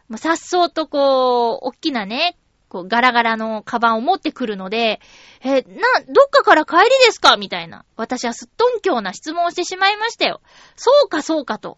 [0.09, 2.37] もう、さっそうとこう、おっきなね、
[2.69, 4.99] こう、ガラガラのカバンを持ってくるので、
[5.41, 5.61] え、な、
[6.07, 7.37] どっかから帰りですか？
[7.37, 7.85] みたいな。
[7.95, 10.41] 私はすっとんきょうな質問をしてしまいましたよ。
[10.75, 11.77] そうか、そうかと。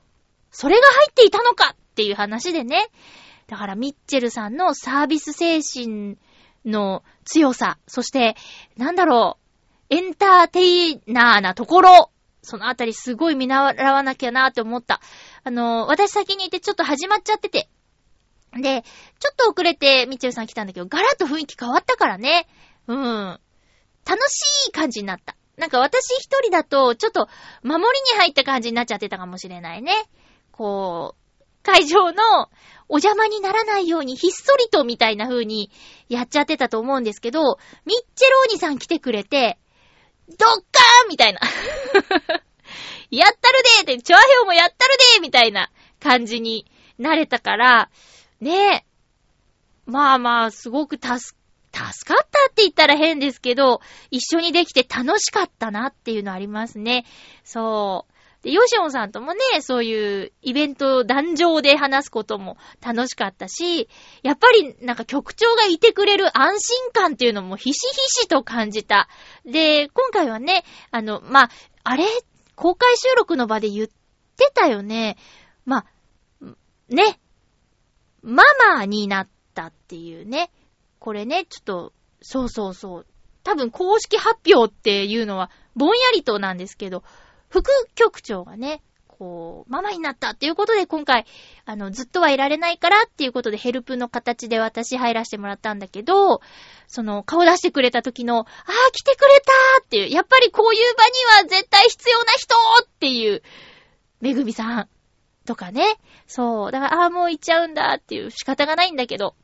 [0.52, 2.88] それが入っていたのかっていう話でね。
[3.48, 6.18] だから、ミッチェルさんのサービス精神
[6.66, 8.36] の強さ、そして、
[8.78, 9.38] なんだろ
[9.90, 15.02] う、エンターテイナーなところ、そのあたりすごい見習わなきゃなって思った。
[15.44, 17.70] あの、私先にいてちょっと始まっちゃってて。
[18.54, 18.84] で、
[19.20, 22.48] ちょっと遅れてミッチェルさん来たんだけど、ガラッと雰囲気変わったからね。
[22.88, 23.40] うん。
[24.06, 25.36] 楽しい感じになった。
[25.58, 27.28] なんか私一人だと、ちょっと
[27.64, 29.94] 守りに入った感じになっちゃってたかもしれないね。
[30.56, 32.50] こう、会場の
[32.88, 35.70] お邪魔にならないようにひっそりとみたいな風に
[36.08, 39.58] やっちゃってたと思うんですけど、ミッチェローニさん来てくれて、
[40.30, 41.42] ドッカーンみたいな。
[43.12, 46.66] やったるでーって、チョアヘオもやったるでーみたいな感じに
[46.98, 47.90] なれたから、
[48.40, 48.86] ねえ。
[49.86, 51.34] まあまあ、すごく助、助
[51.74, 57.06] かったって言ったら変ですけど、一緒にできて楽しかったなっていうのありますね。
[57.44, 58.15] そう。
[58.46, 63.90] で、ヨシオンさんともね、そういうイベント壇上で話すことも楽しかったし、
[64.22, 69.10] やっぱりなんか局長がいてくれる安心感っていうのもひしひしと感じた。
[69.46, 71.50] で、今回はね、あの、まあ、
[71.84, 72.06] あれ、
[72.56, 75.18] 公開収録の場で言ってたよね？
[75.66, 75.78] ま
[76.42, 76.46] あ、
[76.88, 77.20] ね、
[78.22, 78.44] マ
[78.76, 80.52] マになったっていうね。
[81.00, 83.08] これね、ちょっと、そうそうそう。
[83.44, 87.04] 多分公式発表っていうのはぼんやりとなんですけど、
[87.56, 91.26] 副局長がね、こう、ママになったっていうことで今回、
[91.64, 96.42] あの、ずっとはいられないからっていうことでヘルプの形で私入らせてもらったんだけど、
[96.88, 99.42] その、顔出してくれた時の、ああ、来てくれ
[99.80, 103.42] たっていう、やっぱりこういう場には絶対必要な人っていう、
[104.20, 104.90] めぐみさん
[105.46, 105.96] とかね。
[106.28, 106.72] そう。
[106.74, 109.36] だから、ああ、もう行っちゃうんだっていう仕方がないんだけど、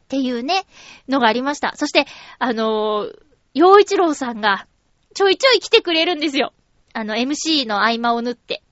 [0.00, 0.66] っていうね、
[1.08, 1.74] のがありました。
[1.76, 2.04] そして、
[2.38, 3.18] あのー、
[3.54, 4.66] 洋一郎さんが、
[5.14, 6.52] ちょいちょい来てくれるんですよ。
[6.94, 8.62] あの、MC の合間を縫って。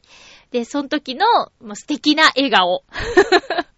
[0.52, 1.26] で、その時の、
[1.60, 2.84] もう素敵な笑顔。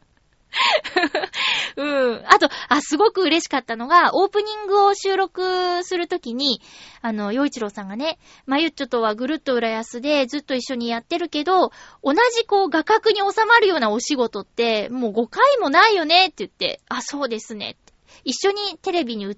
[1.76, 2.22] うん。
[2.26, 6.60] あと、あ、すごく嬉しかったのが、オープニングを収録するときに、
[7.00, 17.76] あの、洋一郎さんがね、まゆっちょとはぐるっと浦安でずっと一緒にやってるけど、同じこう画角に収まるようなお仕事って、もう5回もないよねって言って、あ、そうですね。
[18.24, 19.34] 一緒にテレビに映っ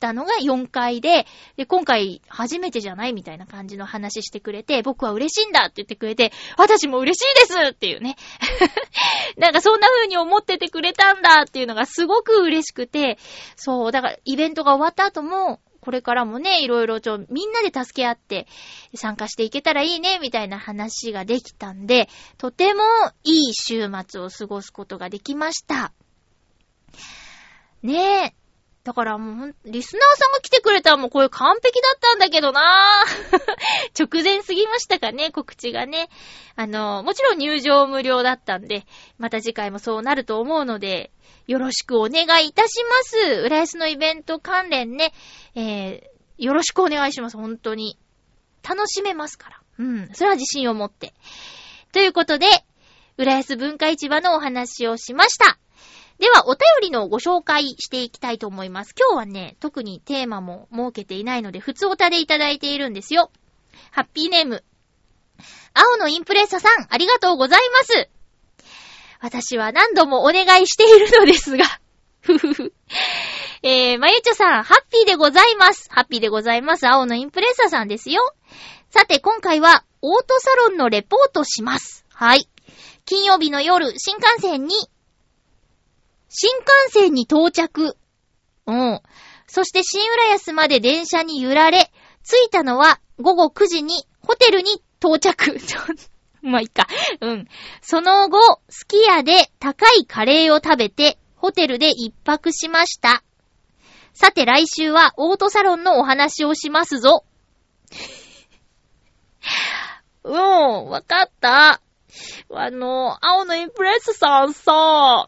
[0.00, 8.16] ったのが4回で、で、今回初めてじゃないみたいな感じの話してくれて、僕は嬉しいんだって言ってくれて、私も嬉しいですっていうね。
[9.36, 13.18] なんかそんな風に思っててくれたんだっていうのがすごく嬉しくて、
[13.54, 18.46] そう、だからイベントが終わった後も、これからもね、いろいろちょ、みんなで助け合って
[18.94, 22.82] 参加していけたらいいね、みたいな話ができたんで、とても
[23.24, 25.92] いい週末を過ごすことができました。
[27.82, 28.34] ねえ、
[28.82, 33.38] だからもう、リスナーさんが来てくれたらもうこれ完璧だったんだけどなぁ
[33.98, 36.08] 直前すぎましたかね、告知がね。
[36.56, 38.86] あの、もちろん入場無料だったんで、
[39.18, 41.10] また次回もそうなると思うので、
[41.46, 43.42] よろしくお願いいたします。
[43.44, 45.12] 浦安のイベント関連ね、
[45.54, 47.98] えー、よろしくお願いします、本当に。
[48.66, 49.60] 楽しめますから。
[49.78, 51.12] うん、それは自信を持って。
[51.92, 52.46] ということで、
[53.18, 55.58] 浦安文化市場のお話をしました。
[56.20, 58.94] では、お便りのご紹介していきたいと思います。
[58.94, 63.30] 今日はね、特にテーマも設けていないので、普通おたでいただいているんですよ。
[63.90, 64.62] ハッピーネーム。
[65.72, 68.10] 青のインプレッサさん、ありがとうございます。
[69.18, 71.64] 私は何度もお願いしているのですが、
[72.20, 72.74] ふふふ。
[73.62, 75.88] えー、まゆちょさん、ハッピーでございます。
[75.90, 76.86] ハッピーでございます。
[76.86, 78.20] 青のインプレッサさんですよ。
[78.90, 82.04] さて、今回は、オートサロンのレポートします。
[82.12, 82.46] はい。
[83.06, 84.74] 金曜日の夜、新幹線に
[86.30, 87.96] 新幹線に到着。
[88.66, 89.00] うん。
[89.48, 91.90] そして新浦安まで電車に揺られ、
[92.24, 95.58] 着いたのは午後9時にホテルに到着。
[96.42, 96.86] まあ、いいか。
[97.20, 97.48] うん。
[97.82, 98.38] その後、
[98.68, 103.22] スキヤで高いカレーを食べて、ホテルで一泊しました。
[104.14, 107.24] さて来週はオートサロンのお話をしますぞ。
[110.22, 110.36] うん、
[110.86, 111.80] わかった。
[112.52, 115.26] あの、青のインプレスさんさ、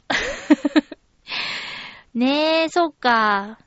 [2.14, 3.58] ねえ、そっか。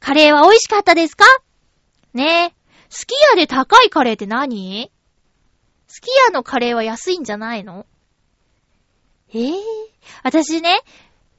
[0.00, 1.24] カレーは美味しかったですか？
[2.14, 2.54] ねえ。
[2.88, 4.90] スキヤで高いカレーって何？
[5.86, 7.84] スキヤのカレーは安いんじゃないの？
[9.34, 9.54] ええー、
[10.22, 10.80] 私ね、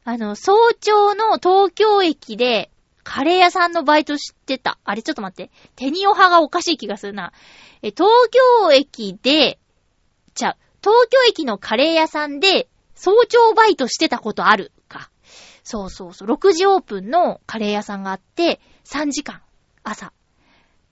[0.03, 2.69] あの、早朝の東京駅で
[3.03, 4.77] カレー屋さんのバイトしてた。
[4.83, 5.51] あれちょっと待って。
[5.75, 7.33] テニオ派がおかしい気がするな。
[7.81, 8.09] え、東
[8.61, 9.57] 京駅で、
[10.35, 15.09] じゃう、東京駅のカレー屋さんで早朝バイトしてたことあるか。
[15.63, 16.29] そうそうそう。
[16.29, 19.41] 6時オープンのカレー屋さんがあって、3時間、
[19.83, 20.11] 朝。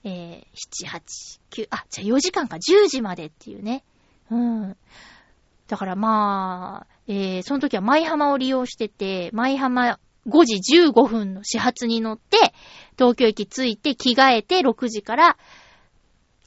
[0.04, 3.84] えー、7、8、9、あ、じゃあ4時間か、10時までっていうね。
[4.30, 4.76] うん。
[5.66, 12.54] だからまあ、えー、その時は舞浜を利用してて、舞浜5時15分の始発に乗って、
[12.96, 15.36] 東京駅着いて着替えて6時から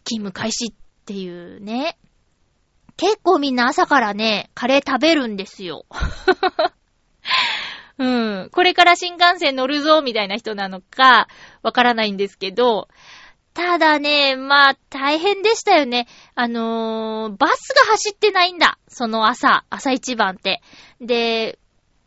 [0.06, 0.73] 勤務開始っ
[1.06, 1.97] ていうね。
[2.97, 5.86] 結構みんな朝からね、カレー食べるんですよ。
[7.97, 8.49] うん。
[8.51, 11.27] これから新幹線乗るぞ、みたいな人なのか、
[11.62, 12.88] わからないんですけど、
[13.54, 16.08] ただね、まあ、大変でしたよね。
[16.36, 18.80] あのー、バスが走ってないんだ。
[18.88, 20.62] その朝、朝一番って。
[21.01, 21.60] で、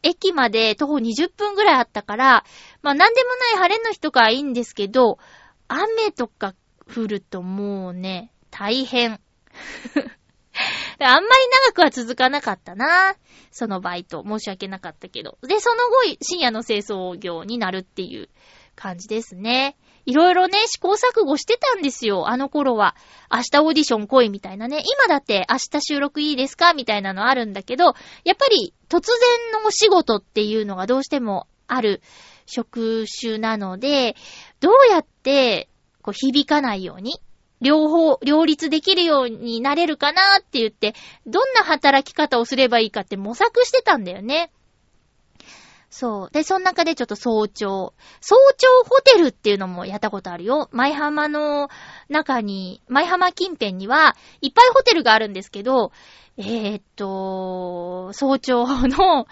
[0.02, 2.44] 駅まで徒歩20分ぐらいあったから、
[2.82, 5.18] まあ、なんでもない晴れの日とかはいいんですけど、
[5.68, 6.54] 雨とか
[6.94, 9.20] 降るともうね、大変。
[11.00, 13.16] あんまり長くは続かなかったな。
[13.50, 14.24] そのバイト。
[14.26, 15.38] 申し訳なかったけど。
[15.42, 18.28] で、その後、深夜の清掃業になるっていう
[18.76, 19.76] 感じですね。
[20.06, 22.28] いろいろね、試行錯誤してたんですよ。
[22.28, 22.94] あの頃は。
[23.32, 24.82] 明日オーディション来いみたいなね。
[24.84, 26.74] 今だって明日収録いいですか？
[26.74, 32.02] みたいなのあるんだけど、やっぱり突然のお仕事っていうのがどうしてもある
[32.46, 34.14] 職種なので、
[34.60, 35.68] どうやって
[36.02, 37.20] こう響かないように
[37.64, 40.94] 両方、両立できるようになれるかなって言って、
[41.26, 44.52] どんな働き方をすればいいかって模索してたんだよね。
[45.88, 46.30] そう。
[46.30, 47.94] で、その中でちょっと早朝。
[48.20, 50.68] 早朝ホテルっていうのもやったことあるよ。
[50.72, 51.68] 舞浜の
[52.10, 55.90] 中に、舞浜近辺には、いっぱいホテルがあるんですけど、
[56.36, 59.26] えー、っと、早朝の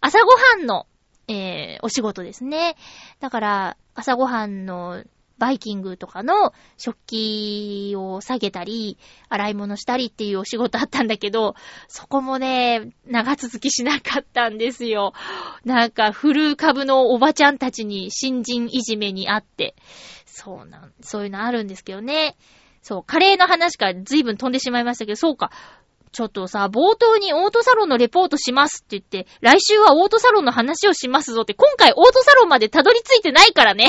[0.00, 0.86] 朝ごはんの、
[1.26, 2.76] えー、お仕事ですね。
[3.18, 5.02] だから、朝ごはんの
[5.42, 8.96] バイキングとかの食器を下げたり、
[9.28, 11.56] 洗い物したりっていうお仕事あったんだけど、
[11.88, 15.14] そこもね、長続きしなかったんですよ。
[15.64, 19.74] なんか、古株のおばちゃんたちに新人いじめにあって、
[20.26, 22.36] そうなん、そういうのあるんですけどね。
[22.80, 25.50] そう、カレーの話から随分飛んでしまいましたけど、そうか。
[26.12, 33.88] ちょっとさ、冒頭にオートサロンのレポートしますって言って、来週はオートサロンの話をしますぞって、今回オートサロンまでたどり着いてないからね。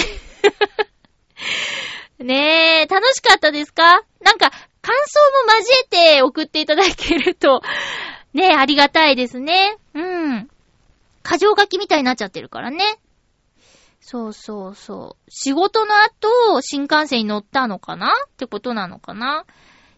[2.20, 4.04] ねえ、楽しかったですか？
[4.22, 7.62] なんか、感想も交えて送っていただけると、
[8.34, 9.78] ねえ、ありがたいですね。
[9.94, 10.50] うん。
[11.22, 12.84] 過剰書きみたいになっちゃってるからね。
[14.02, 15.32] そうそうそう。
[15.32, 18.08] 仕事の後、新幹線に乗ったのかな？
[18.26, 19.46] ってことなのかな？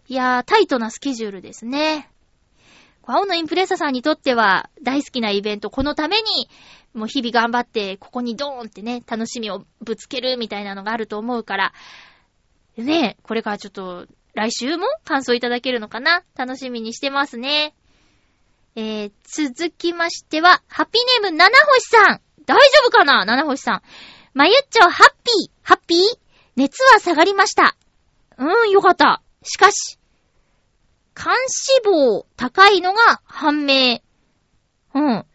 [0.07, 2.09] いやー、タイトなスケジュールですね。
[3.07, 6.49] 青のインプレッサさんにとっては大好きなイベント、このために
[6.93, 11.73] もう日々頑張って、ここにドーンってね、楽しみをぶつけるみたいなのがあると思うから、
[12.77, 16.23] ねえ、これからちょっと、来週も感想いただけるのかな？
[16.35, 17.73] 楽しみにしてますね。
[18.75, 22.21] えー、続きましては、ハッピーネーム七星さん。
[22.45, 23.23] 大丈夫かな？
[23.23, 23.81] 七星さん。
[24.33, 25.99] まゆっちょ、ハッピー、ハッピー？
[26.57, 27.77] 熱は下がりました。
[28.37, 29.21] うーん、よかった。
[29.43, 29.97] しかし、
[31.15, 34.01] 肝脂肪高いのが判明。
[34.93, 35.25] うん。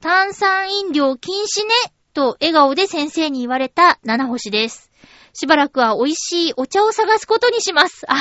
[0.00, 4.90] 炭酸飲料禁止ね、と笑顔で先生に言われた七星です。
[5.32, 8.04] しばらくは美味しいお茶を探すことにします。
[8.08, 8.16] あ、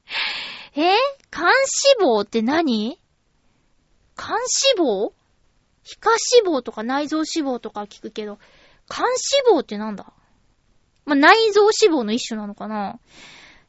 [0.76, 0.82] え？
[0.82, 0.94] ー
[1.30, 2.98] 肝脂肪って何？
[4.16, 5.12] 肝脂肪？
[5.82, 6.10] 皮下
[6.42, 8.38] 脂肪とか内臓脂肪とか聞くけど、
[8.90, 10.12] 肝脂肪ってなんだ？
[11.06, 12.98] ま、内臓脂肪の一種なのかな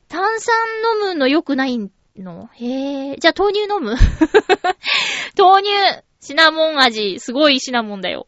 [0.09, 0.55] 炭酸
[0.95, 1.89] 飲むの良くないん
[2.23, 2.49] の？
[2.53, 3.15] へえ。
[3.17, 3.95] じゃあ豆乳飲む？
[5.37, 5.71] 豆乳
[6.19, 7.19] シナモン味。
[7.19, 8.27] すごいシナモンだよ。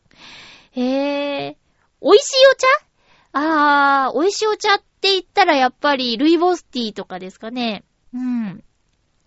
[0.71, 0.81] へ
[1.47, 1.57] え。
[2.01, 2.67] 美味しいお茶？
[3.33, 7.83] あー、美味しいお茶って言ったらやっぱりルイボスティーとかですかね。
[8.13, 8.63] うん。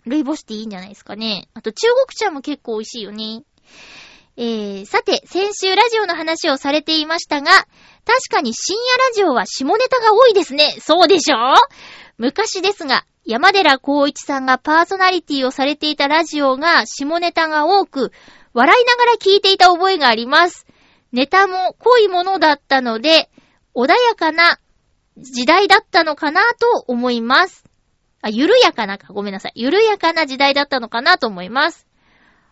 [0.06, 1.48] ルイボスティーいいんじゃないですかね。
[1.54, 3.42] あと中国茶も結構美味しいよね。
[4.36, 7.68] えー、さて、先週ラジオの話をされていましたが、確
[8.30, 10.76] かに深夜ラジオは下ネタが多いですね。
[10.80, 11.36] そうでしょ？
[12.18, 18.12] 昔ですが、山寺孝一さんがパーソナリティをされていたラジオが下ネタが多く、
[18.52, 20.66] 笑いながら聞いていた覚えがあります。
[21.10, 23.30] ネタも濃いものだったので、
[23.74, 24.58] 穏やかな
[25.16, 27.64] 時代だったのかなと思います。
[28.20, 29.52] あ、緩やかなか、ごめんなさい。
[29.54, 31.86] 緩やかな時代だったのかなと思います。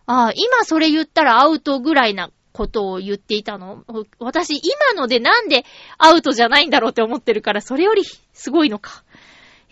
[0.05, 3.83] あ今それ言ったらアウトぐらいなことを言っていたの？
[4.19, 5.65] 私、今のでなんで
[5.97, 8.03] アウトじゃないんだろうって思ってるから、それより
[8.33, 9.03] すごいのか。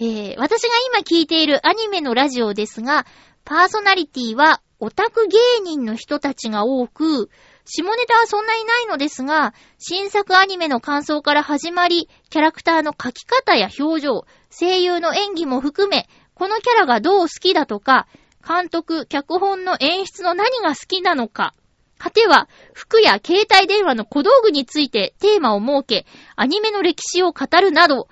[0.04, 3.06] えー、私が今聞いているアニメのラジオですが、
[3.46, 7.30] パーソナリティはオタク芸人の人たちが多く、
[7.66, 18.08] 下ネタはそんなにないのですが、新作アニメの感想から始まり、キャラクターの描き方や表情、声優の演技も含め、このキャラがどう好きだとか、
[18.44, 21.54] 監督、脚本の演出の何が好きなのか、
[22.00, 28.08] 果ては、服や携帯電話の小道具についてテーマを設け、アニメの歴史を語るなど、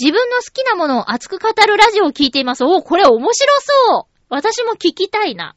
[0.00, 2.64] 自分の好きなものを熱く語るラジオを聞いています。
[2.64, 5.56] おーこれ面白そう私も聞きたいな。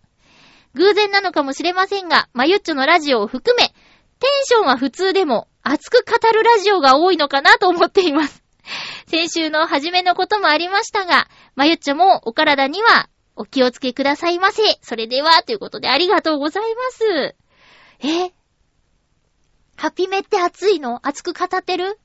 [0.74, 3.74] 偶然なのかもしれませんが、まゆっちょのラジオを含め、テ
[4.28, 8.42] ンションは普通でも熱く語るラジオが多いのかなと思っています。
[9.08, 14.62] 先週の初めのこともありましたが、まゆっちょもお体にはお気をつけくださいませ。
[14.82, 17.36] それでは、ということでありがとうございます。
[18.00, 18.32] え？
[19.76, 21.06] ハピメって熱いの？
[21.06, 22.00] 熱く語ってる？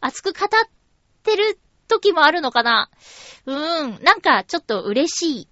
[0.00, 0.48] 熱く語っ
[1.22, 1.58] てる
[1.90, 2.88] 時もあるのかな？
[3.44, 5.48] うーん、なんかちょっと嬉しい。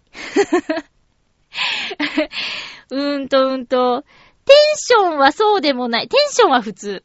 [2.91, 4.03] うーんとうーんと、
[4.47, 6.09] テンションはそうでもない。
[6.09, 7.05] テンションは普通。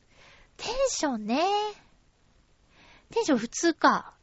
[0.56, 1.44] テンションね。
[3.12, 4.14] テンション普通か。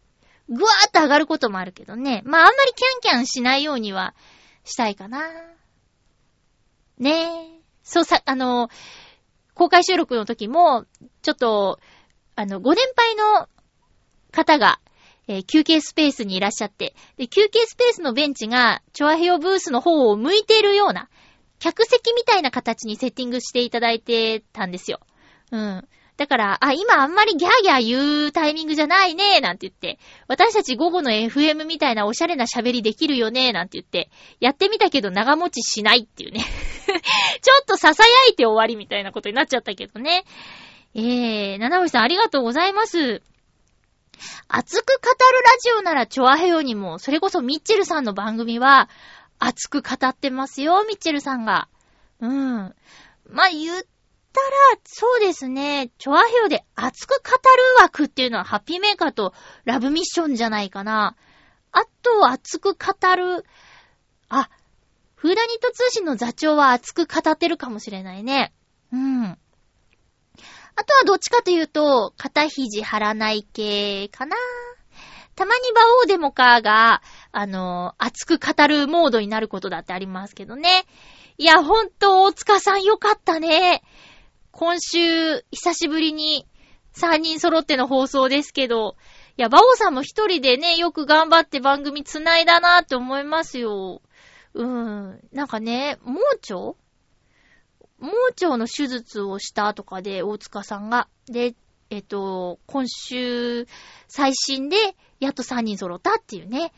[0.49, 2.23] ぐわーっと上がることもあるけどね。
[2.25, 4.15] まああんまりキャンキャンしないようには
[4.65, 5.29] したいかな。
[6.99, 7.61] ねえ。
[7.83, 8.69] そうさ、あの、
[9.55, 10.87] 公開収録の時も、
[11.23, 11.81] ちょっと、
[12.37, 13.49] あの、ご年配の
[14.33, 14.81] 方が、
[15.31, 21.09] えー休憩スペースにいらっしゃって、で、休憩スペースのベンチが、チョアヘオブースの方を向いているような、
[21.61, 24.99] 客席みたいな形にセッティングしていただいてたんですよ。
[25.53, 25.89] うん。
[26.17, 34.11] だから、あ、今あんまりギャーギャー言うタイミングじゃないね、なんて言って、私たち午後の FM みたいなおしゃれな喋りできるよね、なんて言って、
[34.41, 36.41] やってみたけど長持ちしないっていうね。
[37.41, 37.95] ちょっと囁
[38.33, 40.25] いて終わりみたいなことになっちゃったけどね。
[40.95, 43.23] えー、七星さんありがとうございます。
[44.49, 48.89] 熱く語るラジオならチョアヘヨにも、それこそミッチェルさんの番組は、
[49.39, 51.69] 熱く語ってますよ、ミッチェルさんが。
[52.21, 52.75] うん。
[53.29, 53.83] まあ、言っ
[54.33, 57.31] たら、そうですね、チョアヘヨで熱く語
[57.79, 61.17] る枠っていうのはハッピーメーカーとラブミッションじゃないかな。
[61.73, 63.45] あと、熱く語る、
[64.29, 64.51] あ、
[65.15, 68.53] フーダニット通信の座長は熱く語ってるかもしれないね。
[68.93, 69.39] うん。
[70.77, 74.37] あとはどっちかというと、肩肘張らない系かな。
[75.37, 77.03] たまに馬王デモカーが、
[77.33, 80.85] あの、熱く語るモードになることだってありますけどね。
[81.39, 83.83] いや、ほんと、大塚さんよかったね。
[84.53, 86.47] 今週、久しぶりに
[86.95, 88.97] 3人揃っての放送ですけど、
[89.39, 94.03] いや、馬王さんも一人でね、よく頑張って番組繋いだなって思いますよ。
[94.53, 95.21] うーん。
[95.33, 96.77] なんかね、盲腸
[98.01, 101.09] 盲腸の手術をしたとかで、大塚さんが。
[101.27, 101.55] で、
[101.91, 103.67] えっと、今週、
[104.09, 104.77] 最新で、
[105.19, 106.73] やっと3人揃ったっていうね。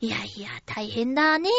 [0.00, 1.50] いやいや、大変だね。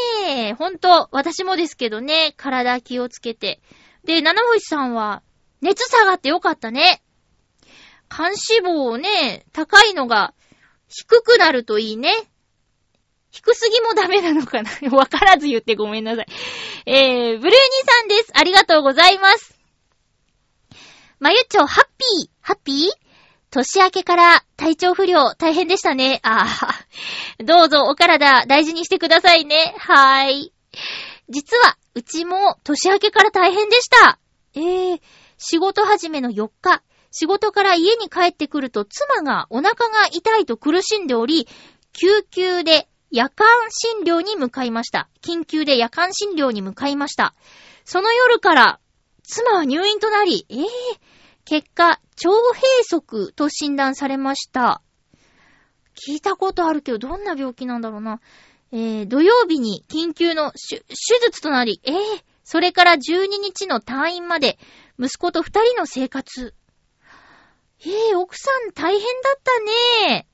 [0.57, 3.59] ほんと、私もですけどね、体気をつけて。
[4.05, 5.23] で、七星さんは、
[5.61, 7.01] 熱下がってよかったね。
[8.09, 10.33] 肝脂肪をね、高いのが
[10.87, 12.13] 低くなるといいね。
[13.31, 14.69] 低すぎもダメなのかな？
[14.95, 16.27] わからず言ってごめんなさい。
[16.85, 17.49] えー、ブルーニ
[17.85, 18.31] さんです。
[18.33, 19.57] ありがとうございます。
[21.19, 23.09] まゆっちょ、ハッピー、ハッピー？
[23.51, 26.19] 年明けから体調不良大変でしたね。
[26.23, 26.85] ああ。
[27.43, 29.75] どうぞお体大事にしてくださいね。
[29.79, 30.53] はーい。
[31.29, 34.19] 実は、うちも年明けから大変でした。
[34.55, 35.01] えー、
[35.37, 41.47] 仕事始めの4日、仕事から家に帰ってくると妻がお腹が痛いと苦しんでおり、
[41.93, 45.09] 救急で夜間診療に向かいました。
[45.21, 47.33] 緊急で夜間診療に向かいました。
[47.85, 48.79] その夜から、
[49.23, 50.65] 妻は入院となり、えー、
[51.45, 54.81] 結果、腸閉塞と診断されました。
[55.95, 58.21] 聞いたことあるけど、どんな病気なんだろうな。
[58.71, 60.83] えー、土曜日に緊急の手
[61.25, 61.95] 術となり、えー、
[62.43, 64.59] それから12日の退院まで、
[64.99, 66.53] 息子と二人の生活。
[67.81, 70.27] えー、奥さん大変だったね。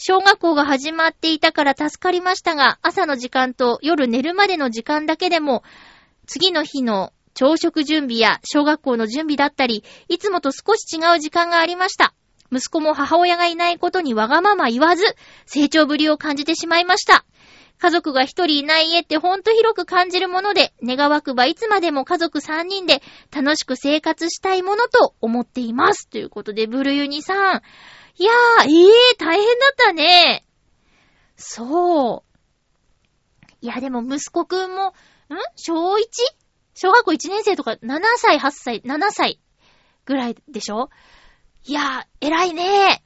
[0.00, 5.64] 小学校が始まっていたから助かりましたが、朝の時間と夜寝るまでの時間だけでも、
[6.28, 12.14] 次の日の朝食準備や小学校の準備だったり、いつもと少し違う時間がありました。
[12.52, 17.24] 息子も母親がいないことにわがまま言わず、成長ぶりを感じてしまいました。
[17.80, 23.02] 家族が一人いない家ってほんと広く感じるもので、願わくばいつまでも家族三人で
[23.34, 26.08] 楽しく生活したいものと思っています。
[26.08, 27.62] ということで、ブルユニさん。
[28.18, 30.44] いやー、ええー、大変だったね。
[31.36, 32.38] そう。
[33.60, 34.92] いや、でも息子くんも、ん？
[35.56, 36.00] 小 1?
[36.74, 39.40] 小学校1年生とか7歳、8歳、7歳
[40.04, 40.90] ぐらいでしょ？
[41.64, 43.02] いやー、偉いね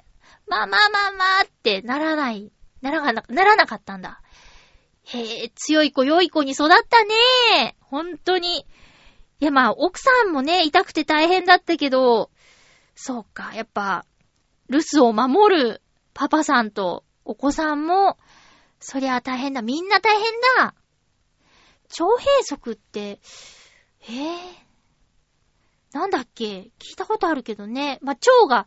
[0.46, 2.50] まあまあまあまあってならない、
[2.80, 4.22] ならな、ならなかったんだ。
[5.04, 8.66] へえ、強い子、良い子に育ったね本当に。
[9.40, 12.30] いやまあ、奥さんもね、痛くて大変だったけど、
[12.94, 14.06] そうか、やっぱ、
[14.72, 15.82] 留守を守る
[16.14, 18.18] パパさんとお子さんも、
[18.80, 19.62] そりゃ大変だ。
[19.62, 20.24] みんな大変
[20.58, 20.74] だ。
[22.00, 23.20] 腸閉塞って、
[24.00, 24.36] えぇ、
[25.92, 26.70] なんだっけ？
[26.80, 27.98] 聞いたことあるけどね。
[28.02, 28.66] まあ、腸が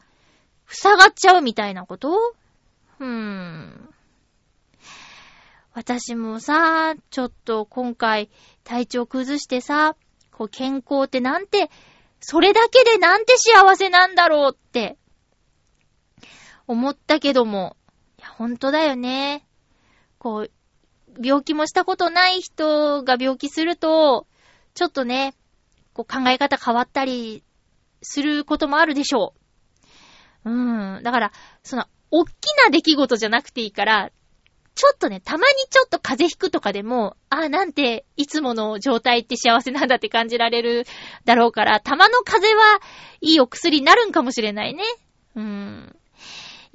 [0.67, 2.35] 塞がっちゃうみたいなこと？
[2.99, 3.89] うーん。
[5.73, 8.29] 私もさ、ちょっと今回
[8.63, 9.97] 体調崩してさ、
[10.31, 11.69] こう健康ってなんて、
[12.21, 14.97] それだけでなんて幸せなんだろうって、
[16.67, 17.75] 思ったけども、
[18.19, 19.45] いや、ほんとだよね。
[20.17, 20.51] こう、
[21.21, 24.27] 病気もしたことない人が病気すると、
[24.73, 25.35] ちょっとね、
[25.93, 27.43] こう考え方変わったり
[28.01, 29.33] することもあるでしょ
[30.43, 30.49] う。
[30.49, 31.03] うん。
[31.03, 31.31] だから、
[31.63, 32.31] その、おっき
[32.63, 34.11] な出来事じゃなくていいから、
[34.75, 40.85] ちょっとね、たまにちょっと風邪ひくとかでも、あ、なんて、いつもの状態って幸せなんだって感じられる
[41.23, 42.79] だろうから、たまの風邪は
[43.21, 44.83] いいお薬になるんかもしれないね。
[45.35, 45.95] うん。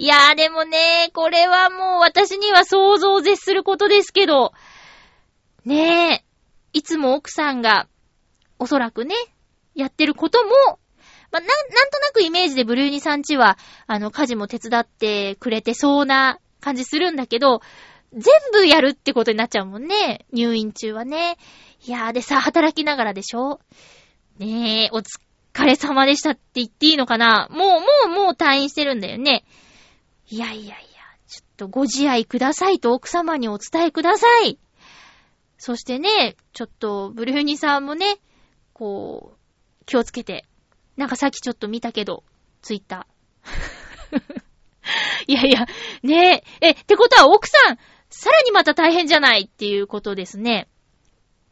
[0.00, 4.54] いやーでもね、これはもう私には想像を絶することですけど、
[5.66, 6.24] ねえ、
[6.72, 7.86] いつも奥さんが、
[8.58, 9.14] おそらくね、
[9.74, 10.50] やってることも、
[11.30, 17.60] まあ、なん、なんとなくイメージでブルーニさんちは、あの、家事も手伝ってくれてそうな感じするんだけど、
[18.14, 20.24] 全部やるってことになっちゃうもんね。
[20.32, 21.36] 入院中はね。
[21.84, 23.60] いやーでさ、働きながらでしょ
[24.38, 25.20] ねえ、お疲
[25.66, 29.44] れ様でしたって言っていいのかなもう、もう、もう退院してるんだよね。
[30.30, 30.76] いやいやいや、
[31.26, 34.58] ちょっとご自愛くださいと奥様にお伝えください。
[35.58, 38.18] そしてね、ちょっと、ブルーニさんもね、
[38.72, 40.46] こう、気をつけて。
[40.96, 42.22] なんかさっきちょっと見たけど、
[42.62, 44.20] ツイッター。
[45.26, 45.66] いやいや、
[46.02, 47.78] ねえ、え、ってことは奥さん、
[48.08, 50.68] さらにまた大変じゃないっていうことですね。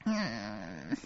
[0.07, 0.99] うーん。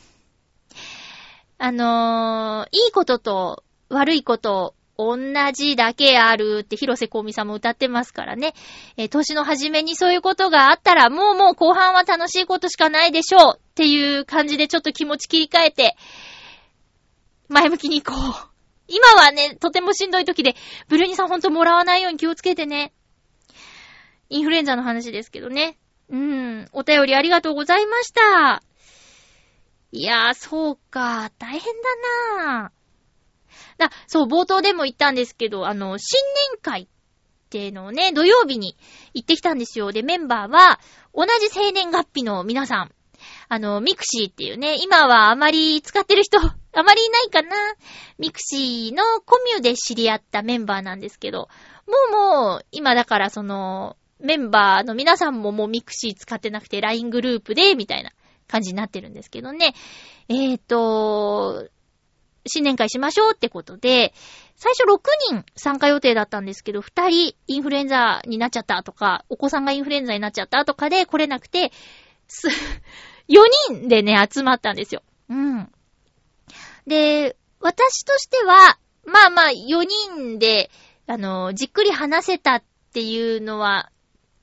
[1.59, 5.19] あのー、いいことと悪いこと、同
[5.53, 8.55] じだけあるって広瀬香美さんも歌ってますからね。
[8.97, 15.97] えー年の初めにそういうことがあったら、もうもう後半は楽しいことしかないでしょうっていう感じでちょっと気持ち切り替えて、
[17.49, 18.53] 前向きに行こう。
[18.89, 20.55] 今はね、とてもしんどい時で、
[20.89, 22.93] ブルーニさんほんともらわないように気をつけてね。
[24.29, 25.79] インフルエンザの話ですけどね。
[26.11, 26.69] うん。
[26.73, 28.63] お便りありがとうございました。
[29.93, 31.31] いやー、そうか。
[31.39, 32.73] 大変だな
[33.79, 36.21] だ、そう、冒頭でも言ったんですけど、あの、新
[36.53, 36.87] 年会っ
[37.51, 38.77] ていうのをね、土曜日に
[39.15, 39.93] 行ってきたんですよ。
[39.93, 40.81] で、メンバーは、
[41.15, 42.91] 同じ生年月日の皆さん。
[43.49, 47.55] あの、 mixi っていうね、今はあまり使ってる人、 あまりいないかな。
[48.19, 51.49] mixi のコミュで知り合ったメンバーなんですけど、
[51.87, 58.13] もうもう、今だからその、メンバーの皆さんももう mixi 使ってなくて LINE グループで、みたいな
[58.49, 59.75] 感じになってるんですけどね。
[60.29, 61.69] えーと、
[62.47, 64.13] 新年会しましょうってことで、
[64.57, 71.73] 最初6人参加予定だったんですけど、2人インフルエンザになっちゃったとか、お子さんがインフルエンザになっちゃったとかで来れなくて、
[73.29, 73.43] 4
[73.79, 75.03] 人でね、集まったんですよ。
[75.29, 75.73] うん。
[76.87, 79.87] で、私としては、まあまあ、4
[80.17, 80.71] 人で、
[81.07, 83.91] あの、じっくり話せたっていうのは、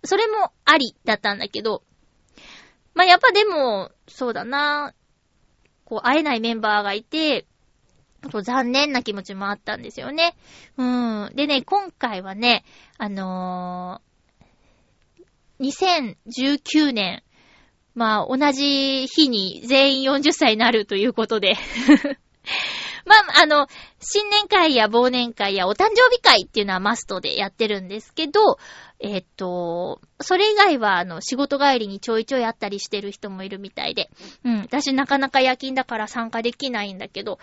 [0.03, 1.83] それもありだったんだけど、
[2.93, 4.93] まあ、やっぱでも、そうだな、
[5.85, 7.45] こう、会えないメンバーがいて、
[8.43, 10.35] 残念な気持ちもあったんですよね。
[10.77, 11.31] うん。
[11.35, 12.63] でね、今回はね、
[12.97, 17.23] あのー、2019年、
[17.95, 21.55] まあ、同じ日に全員40歳になるということで
[23.05, 23.67] まあ、あの、
[23.99, 28.57] 新年会や忘年会やお誕生日会っていうのはマストでやってるんですけど、
[28.99, 34.09] えっと、それ以外は、あの、仕事帰りにちょいちょいあったりしてる人もいるみたいで、
[34.43, 37.39] うん、私なかなか夜勤だから参加できないんだけど、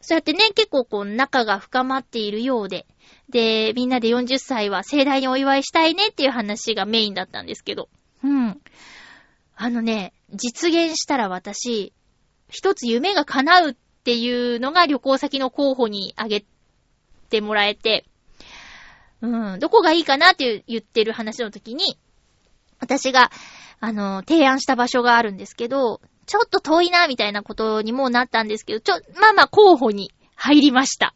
[0.00, 2.86] そうやってね、結構こう、仲が深まっているようで、
[3.28, 7.88] で、みんなで40歳は盛大にお祝いしたいねっていう話がメインだったんですけど、
[8.24, 8.60] うん。
[9.56, 11.92] あのね、実現したら私、
[12.48, 13.74] 一つ夢が叶うっ
[14.04, 16.44] ていうのが旅行先の候補に挙げ
[17.28, 18.06] てもらえて、
[19.20, 21.98] うん、どこがいいかなって言ってる話の時に、
[22.78, 23.30] 私が、
[23.80, 26.00] あの、提案した場所があるんですけど、
[26.30, 31.12] ちょっと遠いな、みたいなことにもなったんですけど、ちょ、まあまあ候補に入りました。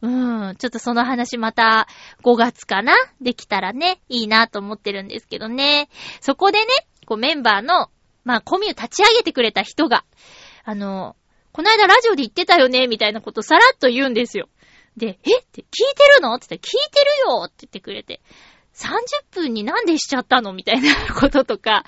[0.00, 1.86] うん、ちょっとその話また
[2.24, 2.94] 5月かな？
[3.20, 5.90] できたらね、いいなと思ってるんですけどね。
[6.22, 6.66] そこでね、
[7.04, 7.90] こうメンバーの、
[8.24, 10.06] まあコミュ立ち上げてくれた人が、
[10.64, 11.14] あの、
[11.52, 14.48] この間ラジオで言ってたよね、みたいなことさらっと言うんですよ。
[14.96, 15.40] で、え？
[15.40, 16.34] って聞いてるの？
[16.36, 18.22] って言ったら、聞いてるよって言ってくれて。
[18.78, 20.52] 30分になんでしちゃったの？
[20.52, 21.84] みたいなこととか、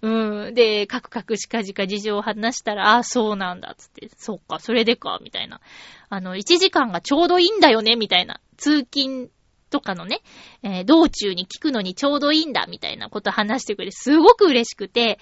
[0.00, 0.54] うん。
[0.54, 5.60] で、カクカクしかじか事情を話したら、ああ、そうなんだ、つって、そっか、それでか、みたいな。
[6.08, 8.40] あの、1時間がちょうどいいんだよね、みたいな。
[8.56, 9.30] 通勤
[9.70, 10.20] とかのね、
[10.62, 15.18] えー、道中に聞くのにちょうどいいんだ、みたいなこと話してくれて、すごく嬉しくて、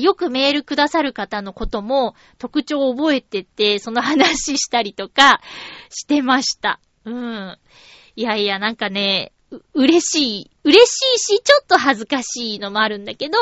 [0.00, 5.40] よくメールくださる方のことも特徴を覚えてて、その話したりとか
[5.88, 6.80] してました。
[7.04, 7.58] うん。
[8.14, 9.32] いやいや、なんかね、
[9.74, 10.50] 嬉しい。
[10.64, 13.38] 嬉しいし、ちょっと恥ずかしいのもあるんだけど、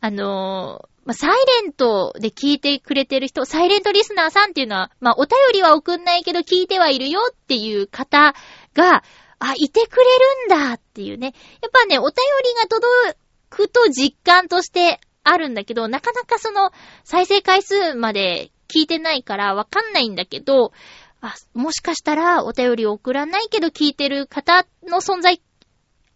[0.00, 1.30] あのー、ま、サイ
[1.62, 8.34] レントで聞いてくれてる人、サイレントリスナーさんっていうのは、まあ、お便りは送んないけど聞いてはいるよっていう方
[8.74, 9.04] が、
[9.38, 10.04] あ、いてくれ
[10.50, 11.34] るんだっていうね。
[11.62, 13.18] やっぱね、お便りが届
[13.50, 16.72] くと実感としてあるんだけど、なかなかその
[17.04, 20.72] 再生回数まで聞いてないからわかんないんだけど、
[21.20, 25.40] あ、もしかしたらお便り送らないけど聞いてる方の存在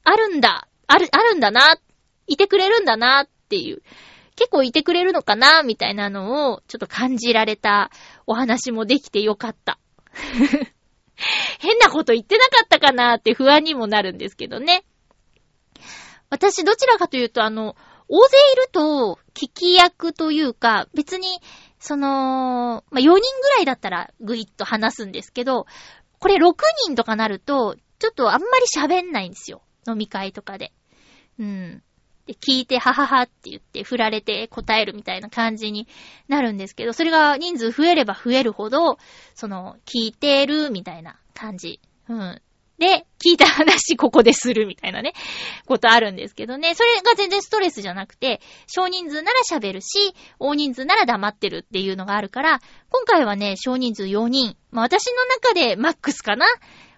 [0.05, 1.79] あるんだ、ある、あるんだな、
[2.27, 3.83] いてくれるんだなっていう。
[4.37, 7.91] 結構いてくれるのかなみたいなのをちょっと感じられた
[8.27, 9.79] お話もできてよかった。
[11.61, 14.85] 変なこと言ってなかったかなって不安にもなるんですけどね。
[16.31, 17.77] 私どちらかというとあの、
[18.09, 21.29] 大勢いると聞き役というか、別に
[21.81, 23.19] その、まあ、4人ぐ
[23.57, 25.67] らいだったらぐいっと話すんですけど、
[26.19, 26.55] これ6
[26.87, 29.63] 人とかなると、ちょっとあんまり喋んないんですよ。
[29.89, 30.73] 飲み会とかで。
[31.39, 31.83] うん。
[32.27, 35.89] で、聞いて、はははって言って、振られて答えるみたいな感じに
[36.29, 38.99] なるんですけど、それが人数増えれば増えるほど、
[39.35, 41.81] その、聞いてるみたいな感じ。
[42.09, 42.43] うん。
[42.81, 45.13] で、聞いた話ここでするみたいなね、
[45.67, 46.75] ことあるんですけどね。
[46.75, 54.57] それが全然ストレスじゃなくて、少人数なら喋るし、大人数なら黙ってるっていうのがあるから、今回はね、少人数4人。
[54.71, 56.47] まあ私の中でマックスかな？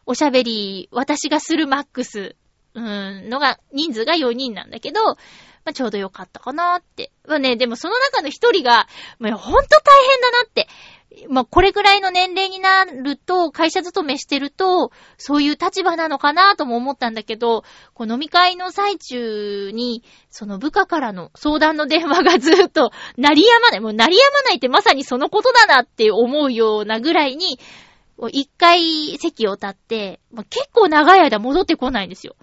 [0.06, 2.36] おしゃべり、私がするマックス、
[2.74, 5.16] うーん、のが、人数が4人なんだけど、
[5.64, 7.12] まあ、ちょうどよかったかなって。
[7.26, 10.68] まあね、でもその中の一人が、まあ、ほんと大変だなって。
[11.28, 23.80] まあ、これくらいの年齢になると、会社勤めしてると、そういう立場なのかなとも思ったんだけど、こう飲み会の最中に、その部下からの相談の電話がずっと鳴りやまない。
[23.80, 27.58] もう鳴りやまないってまさにそのことだなって思うようなぐらいに、
[28.30, 32.36] 一回席を立って、まあ、結構長い間戻ってこないんですよ。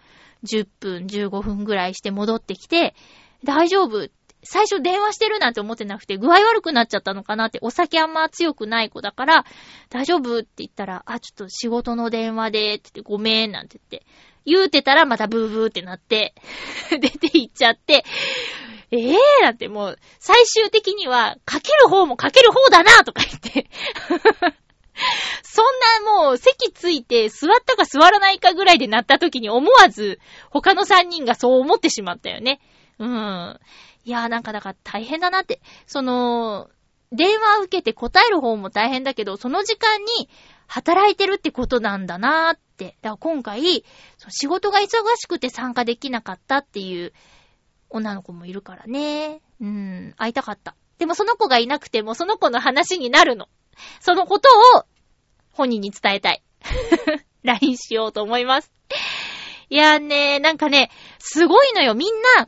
[0.44, 2.96] 10分、15分ぐらいして戻ってきて、
[3.44, 4.10] 大丈夫
[4.44, 9.46] 最初電話してるなんて思ってなくて、具合悪くなっちゃったのかなって、お酒あんま強くない子だから、
[9.90, 14.06] 大丈夫って言ったら、あ、ちょっと仕事の電話で、って言って、ごめん、なんて言って、
[14.46, 16.34] 言うてたらまたブーブーってなって、
[16.90, 18.06] 出て行っちゃって、
[18.92, 23.70] ええー、なんてもう、最終的には、かける方もかける方だなとか言って
[25.44, 25.66] そん
[26.06, 30.20] なもう席ついて座ったか座らないかぐらいでなった時に思わず
[30.50, 32.60] 他の3人がそう思ってしまったよね。
[33.00, 33.60] うん。
[34.06, 35.62] いやーなんかだから大変だなって。
[35.88, 36.70] その、
[37.12, 40.30] 電話受けて答える方も大変だけど、その時間に
[40.68, 42.98] 働いてるってことなんだなーって。
[43.02, 43.84] だから今回、
[44.30, 44.86] 仕事が忙
[45.16, 47.14] しくて参加できなかったっていう
[47.90, 49.42] 女の子もいるからね。
[49.60, 50.76] うん、会いたかった。
[51.00, 53.48] でもその子がいなくてもその子の話になるの。
[54.00, 54.86] そのことを
[55.52, 56.44] 本人に伝えたい。
[57.44, 58.72] LINE しようと思います。
[59.70, 60.90] いやーねー、なんかね、
[61.20, 61.96] すごいのよ。
[61.96, 62.48] みんな、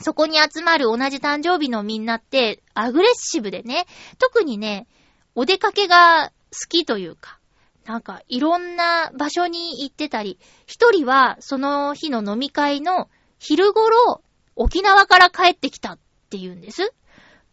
[0.00, 3.86] そこに集まる同じ誕生日のみんなって、アグレッシブでね、
[4.18, 4.86] 特にね、
[5.34, 7.38] お出かけが好きというか、
[7.84, 14.22] なんかいろんな場所に行ってたり、一人はその日の飲み会の昼頃、
[14.54, 15.98] 沖縄から帰ってきたっ
[16.30, 16.92] て言うんです。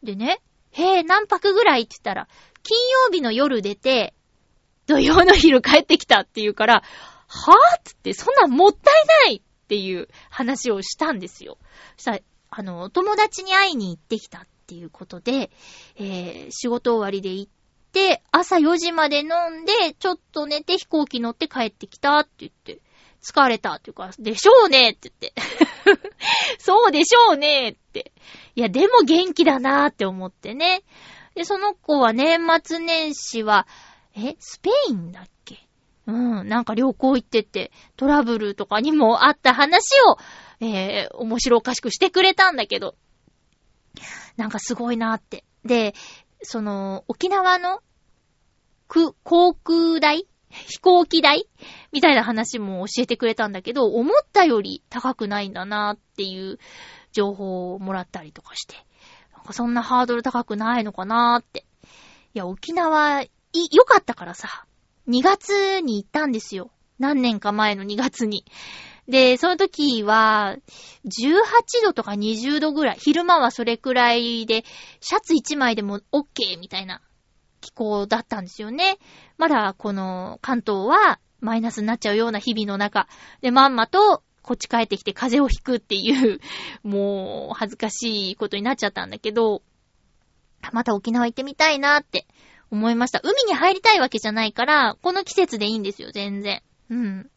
[0.03, 2.27] でね、へえ、何泊ぐらいって言ったら、
[2.63, 4.13] 金曜日の夜出て、
[4.85, 6.83] 土曜の昼帰ってきたって言うから、
[7.27, 11.57] はぁつって、そんなんもったいないっていう話をしたんですよ。
[11.97, 12.19] したら、
[12.59, 15.49] あの、友達に会いに行ってきたっていうことで、
[15.95, 17.51] えー、仕事終わりで行っ
[17.93, 22.81] て、朝4時まで飲んで、ちょっと寝て飛行機乗って帰ってきたって言って、
[23.23, 25.33] 疲れたっていうか、でしょうねって言って。
[26.59, 28.11] そうでしょうねって。
[28.55, 30.83] いや、でも元気だなって思ってね。
[31.35, 33.67] で、その子は年末年始は、
[34.17, 35.65] え、スペインだっけ？
[36.07, 40.17] うん、なんか旅行行ってて、トラブルとかにもあった話を、
[40.61, 42.95] えー、面白おかしくしてくれたんだけど、
[44.37, 45.43] なんかすごいなって。
[45.65, 45.93] で、
[46.41, 47.81] その、沖縄の、
[48.87, 50.25] く、航空代？
[50.49, 51.47] 飛行機代？
[51.91, 56.57] みたいな話も教えてくれたんだけど、思ったより高くないんだなっていう
[57.11, 58.75] 情報をもらったりとかして、
[59.35, 61.65] なんかそんなハードル高くないのかなって。
[62.33, 63.29] いや、沖縄、い、
[63.71, 64.65] 良かったからさ、
[65.07, 66.71] 2月に行ったんですよ。
[66.99, 68.45] 何年か前の2月に。
[69.09, 70.55] で、その時は、
[71.05, 72.97] 18度とか20度ぐらい。
[72.99, 74.63] 昼間はそれくらいで、
[75.01, 77.01] シャツ1枚でも OK みたいな
[77.59, 78.99] 気候だったんですよね。
[79.37, 83.07] まだこの関東はマイナスになっちゃうような日々の中。
[83.41, 86.39] で、まんまとこっち帰ってきて風邪をひくっていう、
[86.83, 89.63] もう恥ずかしいことになっちゃったんだけど、
[90.71, 92.27] また沖縄行ってみたいなって
[92.69, 93.21] 思いました。
[93.23, 96.61] 海に入りたいわけじゃないから、この季節でいいんですよ、全然。
[96.89, 97.29] うん。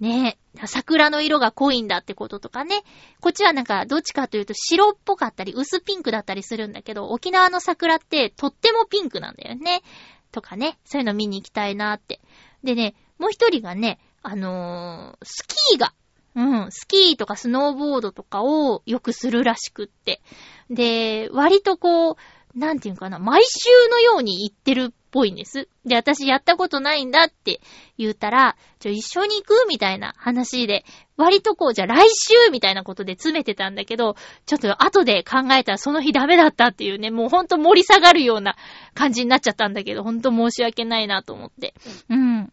[0.00, 2.82] ねえ、桜の色が濃いんだってこととかね。
[3.20, 9.82] こっちはなんか、どっちかというと白っぽかったり、薄ピンクだったりするんだけど、沖縄の桜ってとってもピンクなんだよね。
[10.32, 12.20] とかね、そういうの見に行きたいなって。
[12.64, 15.94] でね、もう一人がね、あのースキーが、
[16.34, 20.20] うん、スキーとかスノーボードとかをよくするらしくって。
[20.70, 22.16] で、割とこう、
[22.54, 25.68] なんていうかな、毎週のように行ってるっぽいんです。
[25.84, 27.60] で、私やったことないんだって
[27.96, 30.84] 言ったら、じゃ一緒に行くみたいな話で、
[31.16, 38.56] 割とこう、じゃあ来週みたいなことで詰めてたんだけど、ちょっと後で考えたらその日ダメだったっていうね、もうほんと盛り下がるような
[38.94, 41.74] 感じになっちゃったんだけど、ほんと申し訳ないなと思って。
[42.08, 42.52] うん。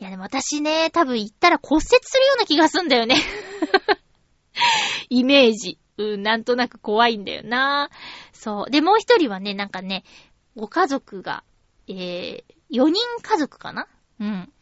[0.00, 3.16] いやでも私ね、多分行ったら骨折するような気がすんだよね。
[5.08, 5.78] イメージ。
[5.98, 7.90] うん、なんとなく怖いんだよな。
[8.32, 8.70] そう。
[8.70, 10.04] で、もう一人はね、なんかね、
[10.56, 11.44] ご家族が、
[11.88, 13.86] えー、4人家族かな？
[14.20, 14.52] うん。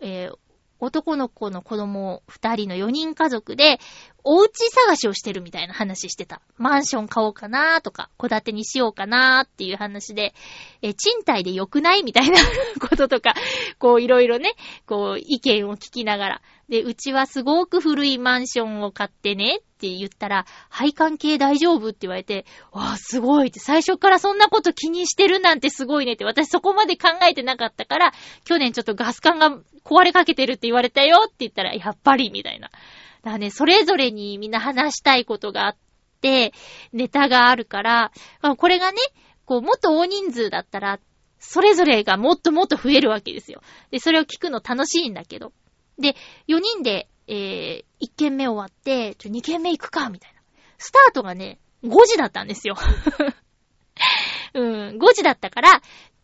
[0.00, 0.36] えー、
[0.80, 3.80] 男の子の子供2人の4人家族で、
[4.22, 6.40] お家探しをしてるみたいな話してた。
[6.56, 10.34] マンション買おうかなーとか、戸建てにしようかなーっていう話で、
[10.82, 12.04] えー賃貸で良くない？
[12.04, 12.38] みたいな
[12.80, 13.34] こととか、
[13.78, 14.54] こういろいろね、
[14.86, 16.42] こう意見を聞きながら。
[16.68, 28.12] で、うちはすごく古いマンションを買ってねって言ったら、配管系大丈夫って言われて、わあ、すごいって、最初からそんなこと気にしてるなんてすごいねって、私そこまで考えてなかったから、
[28.44, 32.68] 去年ちょっとガス管が壊れかけてるって言われたよって言ったら、やっぱりみたいな。
[32.68, 35.76] だからね、それぞれにみんな話したいことがあっ
[36.20, 36.52] て、
[36.92, 38.12] ネタがあるから、
[38.58, 38.98] これがね、
[39.46, 41.00] こう、もっと大人数だったら、
[41.38, 43.62] それぞれがもっともっと増えるわけですよ。
[43.90, 45.52] で、それを聞くの楽しいんだけど。
[45.98, 46.14] で、
[46.48, 50.40] 4人で、えー、1軒目終わって、ちょ、2軒目行くか、みたいな。
[50.78, 52.76] スタートがね、5時だったんですよ。
[54.54, 55.82] うん、5時だったから、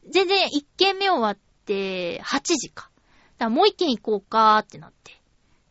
[0.08, 2.90] 全然1軒目終わって、8時か。
[3.38, 5.20] だからもう1軒行こうかってなって。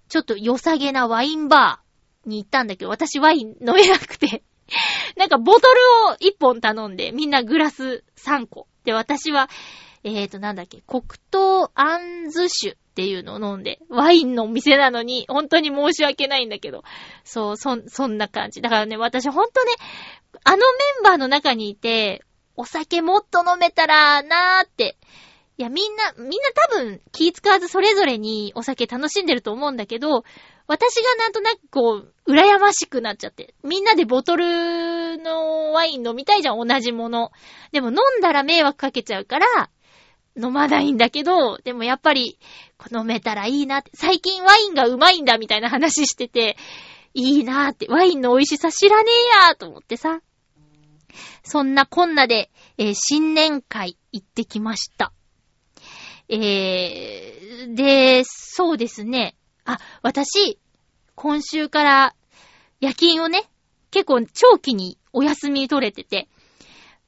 [0.10, 4.44] ちょっと良さげなワインバーに行ったんだけど、私ワイン飲めなくて。
[5.18, 5.80] なんかボトル
[6.12, 8.68] を1本頼んで、みんなグラス3個。
[8.84, 9.50] で、私は、
[10.04, 16.84] えーと、なんだっけ、黒糖アンズ酒っていうのを飲んで、ワインのお店なのに、本当に申し訳ないんだけど、
[17.24, 18.62] そう、そ、そんな感じ。
[18.62, 19.72] だからね、私本当ね、
[20.44, 20.64] あのメ
[21.00, 22.24] ンバーの中にいて、
[22.56, 24.96] お酒もっと飲めたらなーって。
[25.58, 26.36] いや、みんな、みんな
[26.70, 30.24] 多分気使わずそれぞれにお酒楽しんでると思うんだけど、
[30.68, 33.56] 私がなんとなくこう、羨ましくなっちゃって。
[33.64, 37.32] みんなでボトルのワイン飲みたいじゃん、同じもの。
[37.72, 39.72] でも飲んだら迷惑かけちゃうから、
[40.36, 42.40] 飲まないんだけど、でもやっぱり、
[42.92, 43.92] 飲めたらいいなって。
[43.94, 46.58] 最近ワインがうまいんだみたいな話してて、
[47.14, 47.88] いいなーって。
[47.88, 50.22] ワインの美味しさ知らねえやーと思ってさ。
[51.44, 55.14] そんなこんなで、えー新年会行ってきました。
[56.30, 59.36] えー、で、そうですね。
[59.66, 60.60] あ、私、
[61.16, 62.16] 今週から
[62.80, 63.44] 夜勤をね、
[63.92, 66.28] 結構長期にお休み取れてて、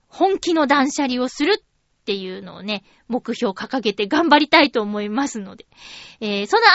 [0.07, 1.64] 本気の断捨離をする
[2.05, 5.65] っていうのをね、目標掲げて頑張りたいと思いますので。
[6.21, 6.69] えー、その合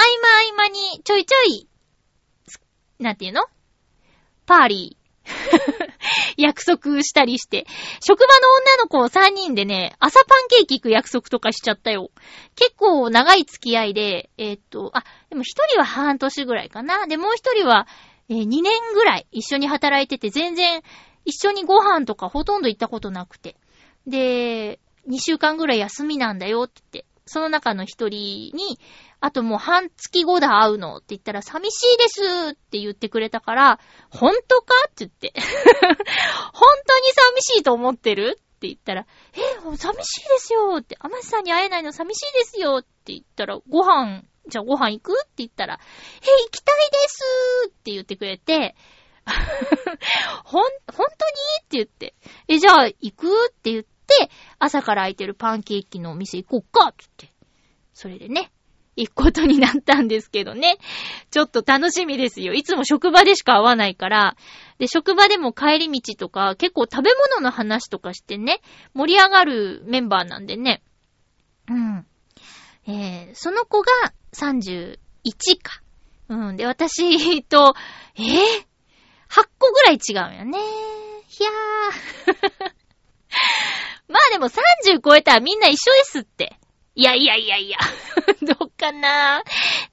[0.57, 1.69] 間合間にちょいちょい、
[2.99, 3.45] なんていうの？
[4.45, 5.01] パーリー。
[6.37, 7.65] 約束したりして。
[8.01, 12.11] 職場の女の子を3人でね、朝パンケーキ行く約束とかしちゃったよ。
[12.57, 17.07] 結構長い付き合いで、えー、っと、あ、でも一人は半年ぐらいかな。
[17.07, 17.87] で、もう一人は、
[18.29, 20.83] えー、2年ぐらい一緒に働いてて、全然
[21.25, 23.55] 一緒にご飯とかほとんど行ったことなくて。
[24.09, 28.81] で、2週間ぐらい休みなんだよって言って、その中の一人に、
[29.21, 35.33] あともう半月後だ会うのって言ったら、寂しいですって言ってくれたから、本当かって言って。
[36.53, 47.23] 本当に寂しいと思ってるって言ったら、え、寂しいですよって、アマシさんに会えないの寂しいですよって言ったら、ご飯、じゃあご飯行くって言ったら、え、行きたいです
[47.69, 48.75] って言ってくれて、
[50.45, 51.33] ほん、本当に
[51.63, 52.15] って言って、
[52.49, 53.91] え、じゃあ行くって言って、
[54.59, 57.37] 朝から空いてるパンケーキのお店行こっかって言って、
[57.93, 58.51] それでね、
[58.97, 60.79] 行くことになったんですけどね。
[61.31, 62.53] ちょっと楽しみですよ。
[62.53, 64.37] いつも職場でしか会わないから。
[64.79, 68.61] で、職場でも帰り道とか、結構食べ物の話とかしてね、
[68.95, 70.83] 盛り上がるメンバーなんでね。
[71.69, 72.07] うん。
[72.87, 73.91] えー、その子が
[74.33, 74.99] 31
[75.63, 75.83] か。
[76.29, 76.57] うん。
[76.57, 77.75] で、私と、
[78.17, 78.25] えー、
[79.29, 80.59] 8個ぐらい違うよね。
[81.29, 82.73] ひゃー。
[84.11, 86.59] まあでも30超えたらみんな一緒ですって。
[86.97, 87.79] いやいやいやいや。
[88.43, 89.43] どっかな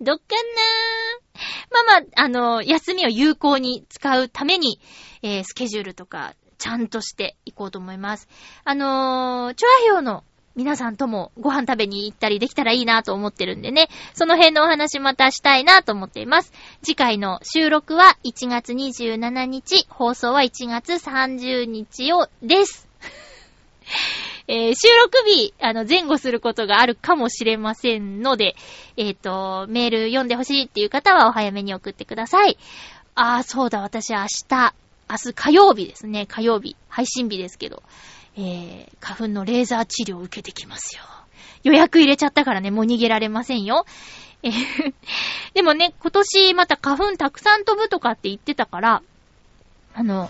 [0.01, 4.79] どっかなまあまあ、あの、休みを有効に使うために、
[5.21, 8.27] えー、スケジュールとか、ちゃんとしていこうと思います。
[8.63, 10.23] あのー、チョアヘオの
[10.55, 16.51] 皆さんともご飯食べに行ったりできたらいいなと思ってるんでね、その辺のお話またしたいなと思っています。
[16.81, 22.89] 次回の収録は1月27日、放送は1月30日をです。
[24.47, 28.55] えー、収録日、あの、前後することがあるかもしれませんので、
[28.95, 32.57] えっ、ー、と、メール読んでほしいっていう方はお早めに送ってください。
[33.15, 34.73] あー、そうだ、私明日、
[35.09, 37.83] 明日火曜日ですね、火曜日、配信日ですけど、
[38.37, 41.03] えー、花粉のレーザー治療を受けてきますよ。
[41.63, 43.85] 予約入れちゃったからね、もう逃げられませんよ。
[44.43, 44.51] え
[45.55, 49.01] でもね、今年また花粉たくさん飛ぶとかって言ってたから、
[49.93, 50.29] あの、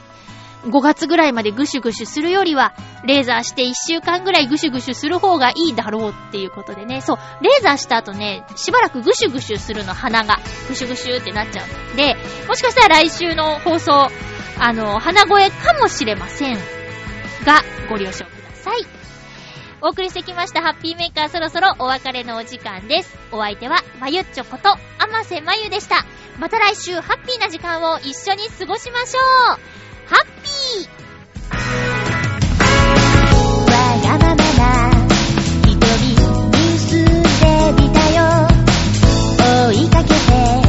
[0.65, 2.73] 5月ぐらいまでぐしゅぐしゅするよりは、
[3.05, 7.01] レーザーして1週間ぐらいぐしゅぐしゅする方がいいだろうっていうことでね。
[7.01, 10.39] そう、レーザーした後ね、しばらくぐしゅぐしゅするの、鼻が。
[10.67, 12.15] ぐしゅぐしゅってなっちゃうで、
[12.47, 14.09] もしかしたら来週の放送、
[14.59, 16.55] あの、鼻声かもしれません。
[17.45, 18.85] が、ご了承ください。
[19.79, 23.15] お送りしてきましたハッピーメーカーそろそろお別れのお時間です。
[23.31, 24.77] お相手は、まゆっちょこと、あ
[25.11, 26.03] ませまゆでした。
[26.39, 29.19] また来週ハッピーな時間を一緒に過ごしましょ
[29.55, 29.77] う
[30.09, 30.87] ハッピー。
[33.67, 34.61] わがままな
[35.65, 35.75] 瞳
[36.07, 37.43] に映って
[37.81, 38.19] みたよ。
[39.69, 40.66] 追いかけて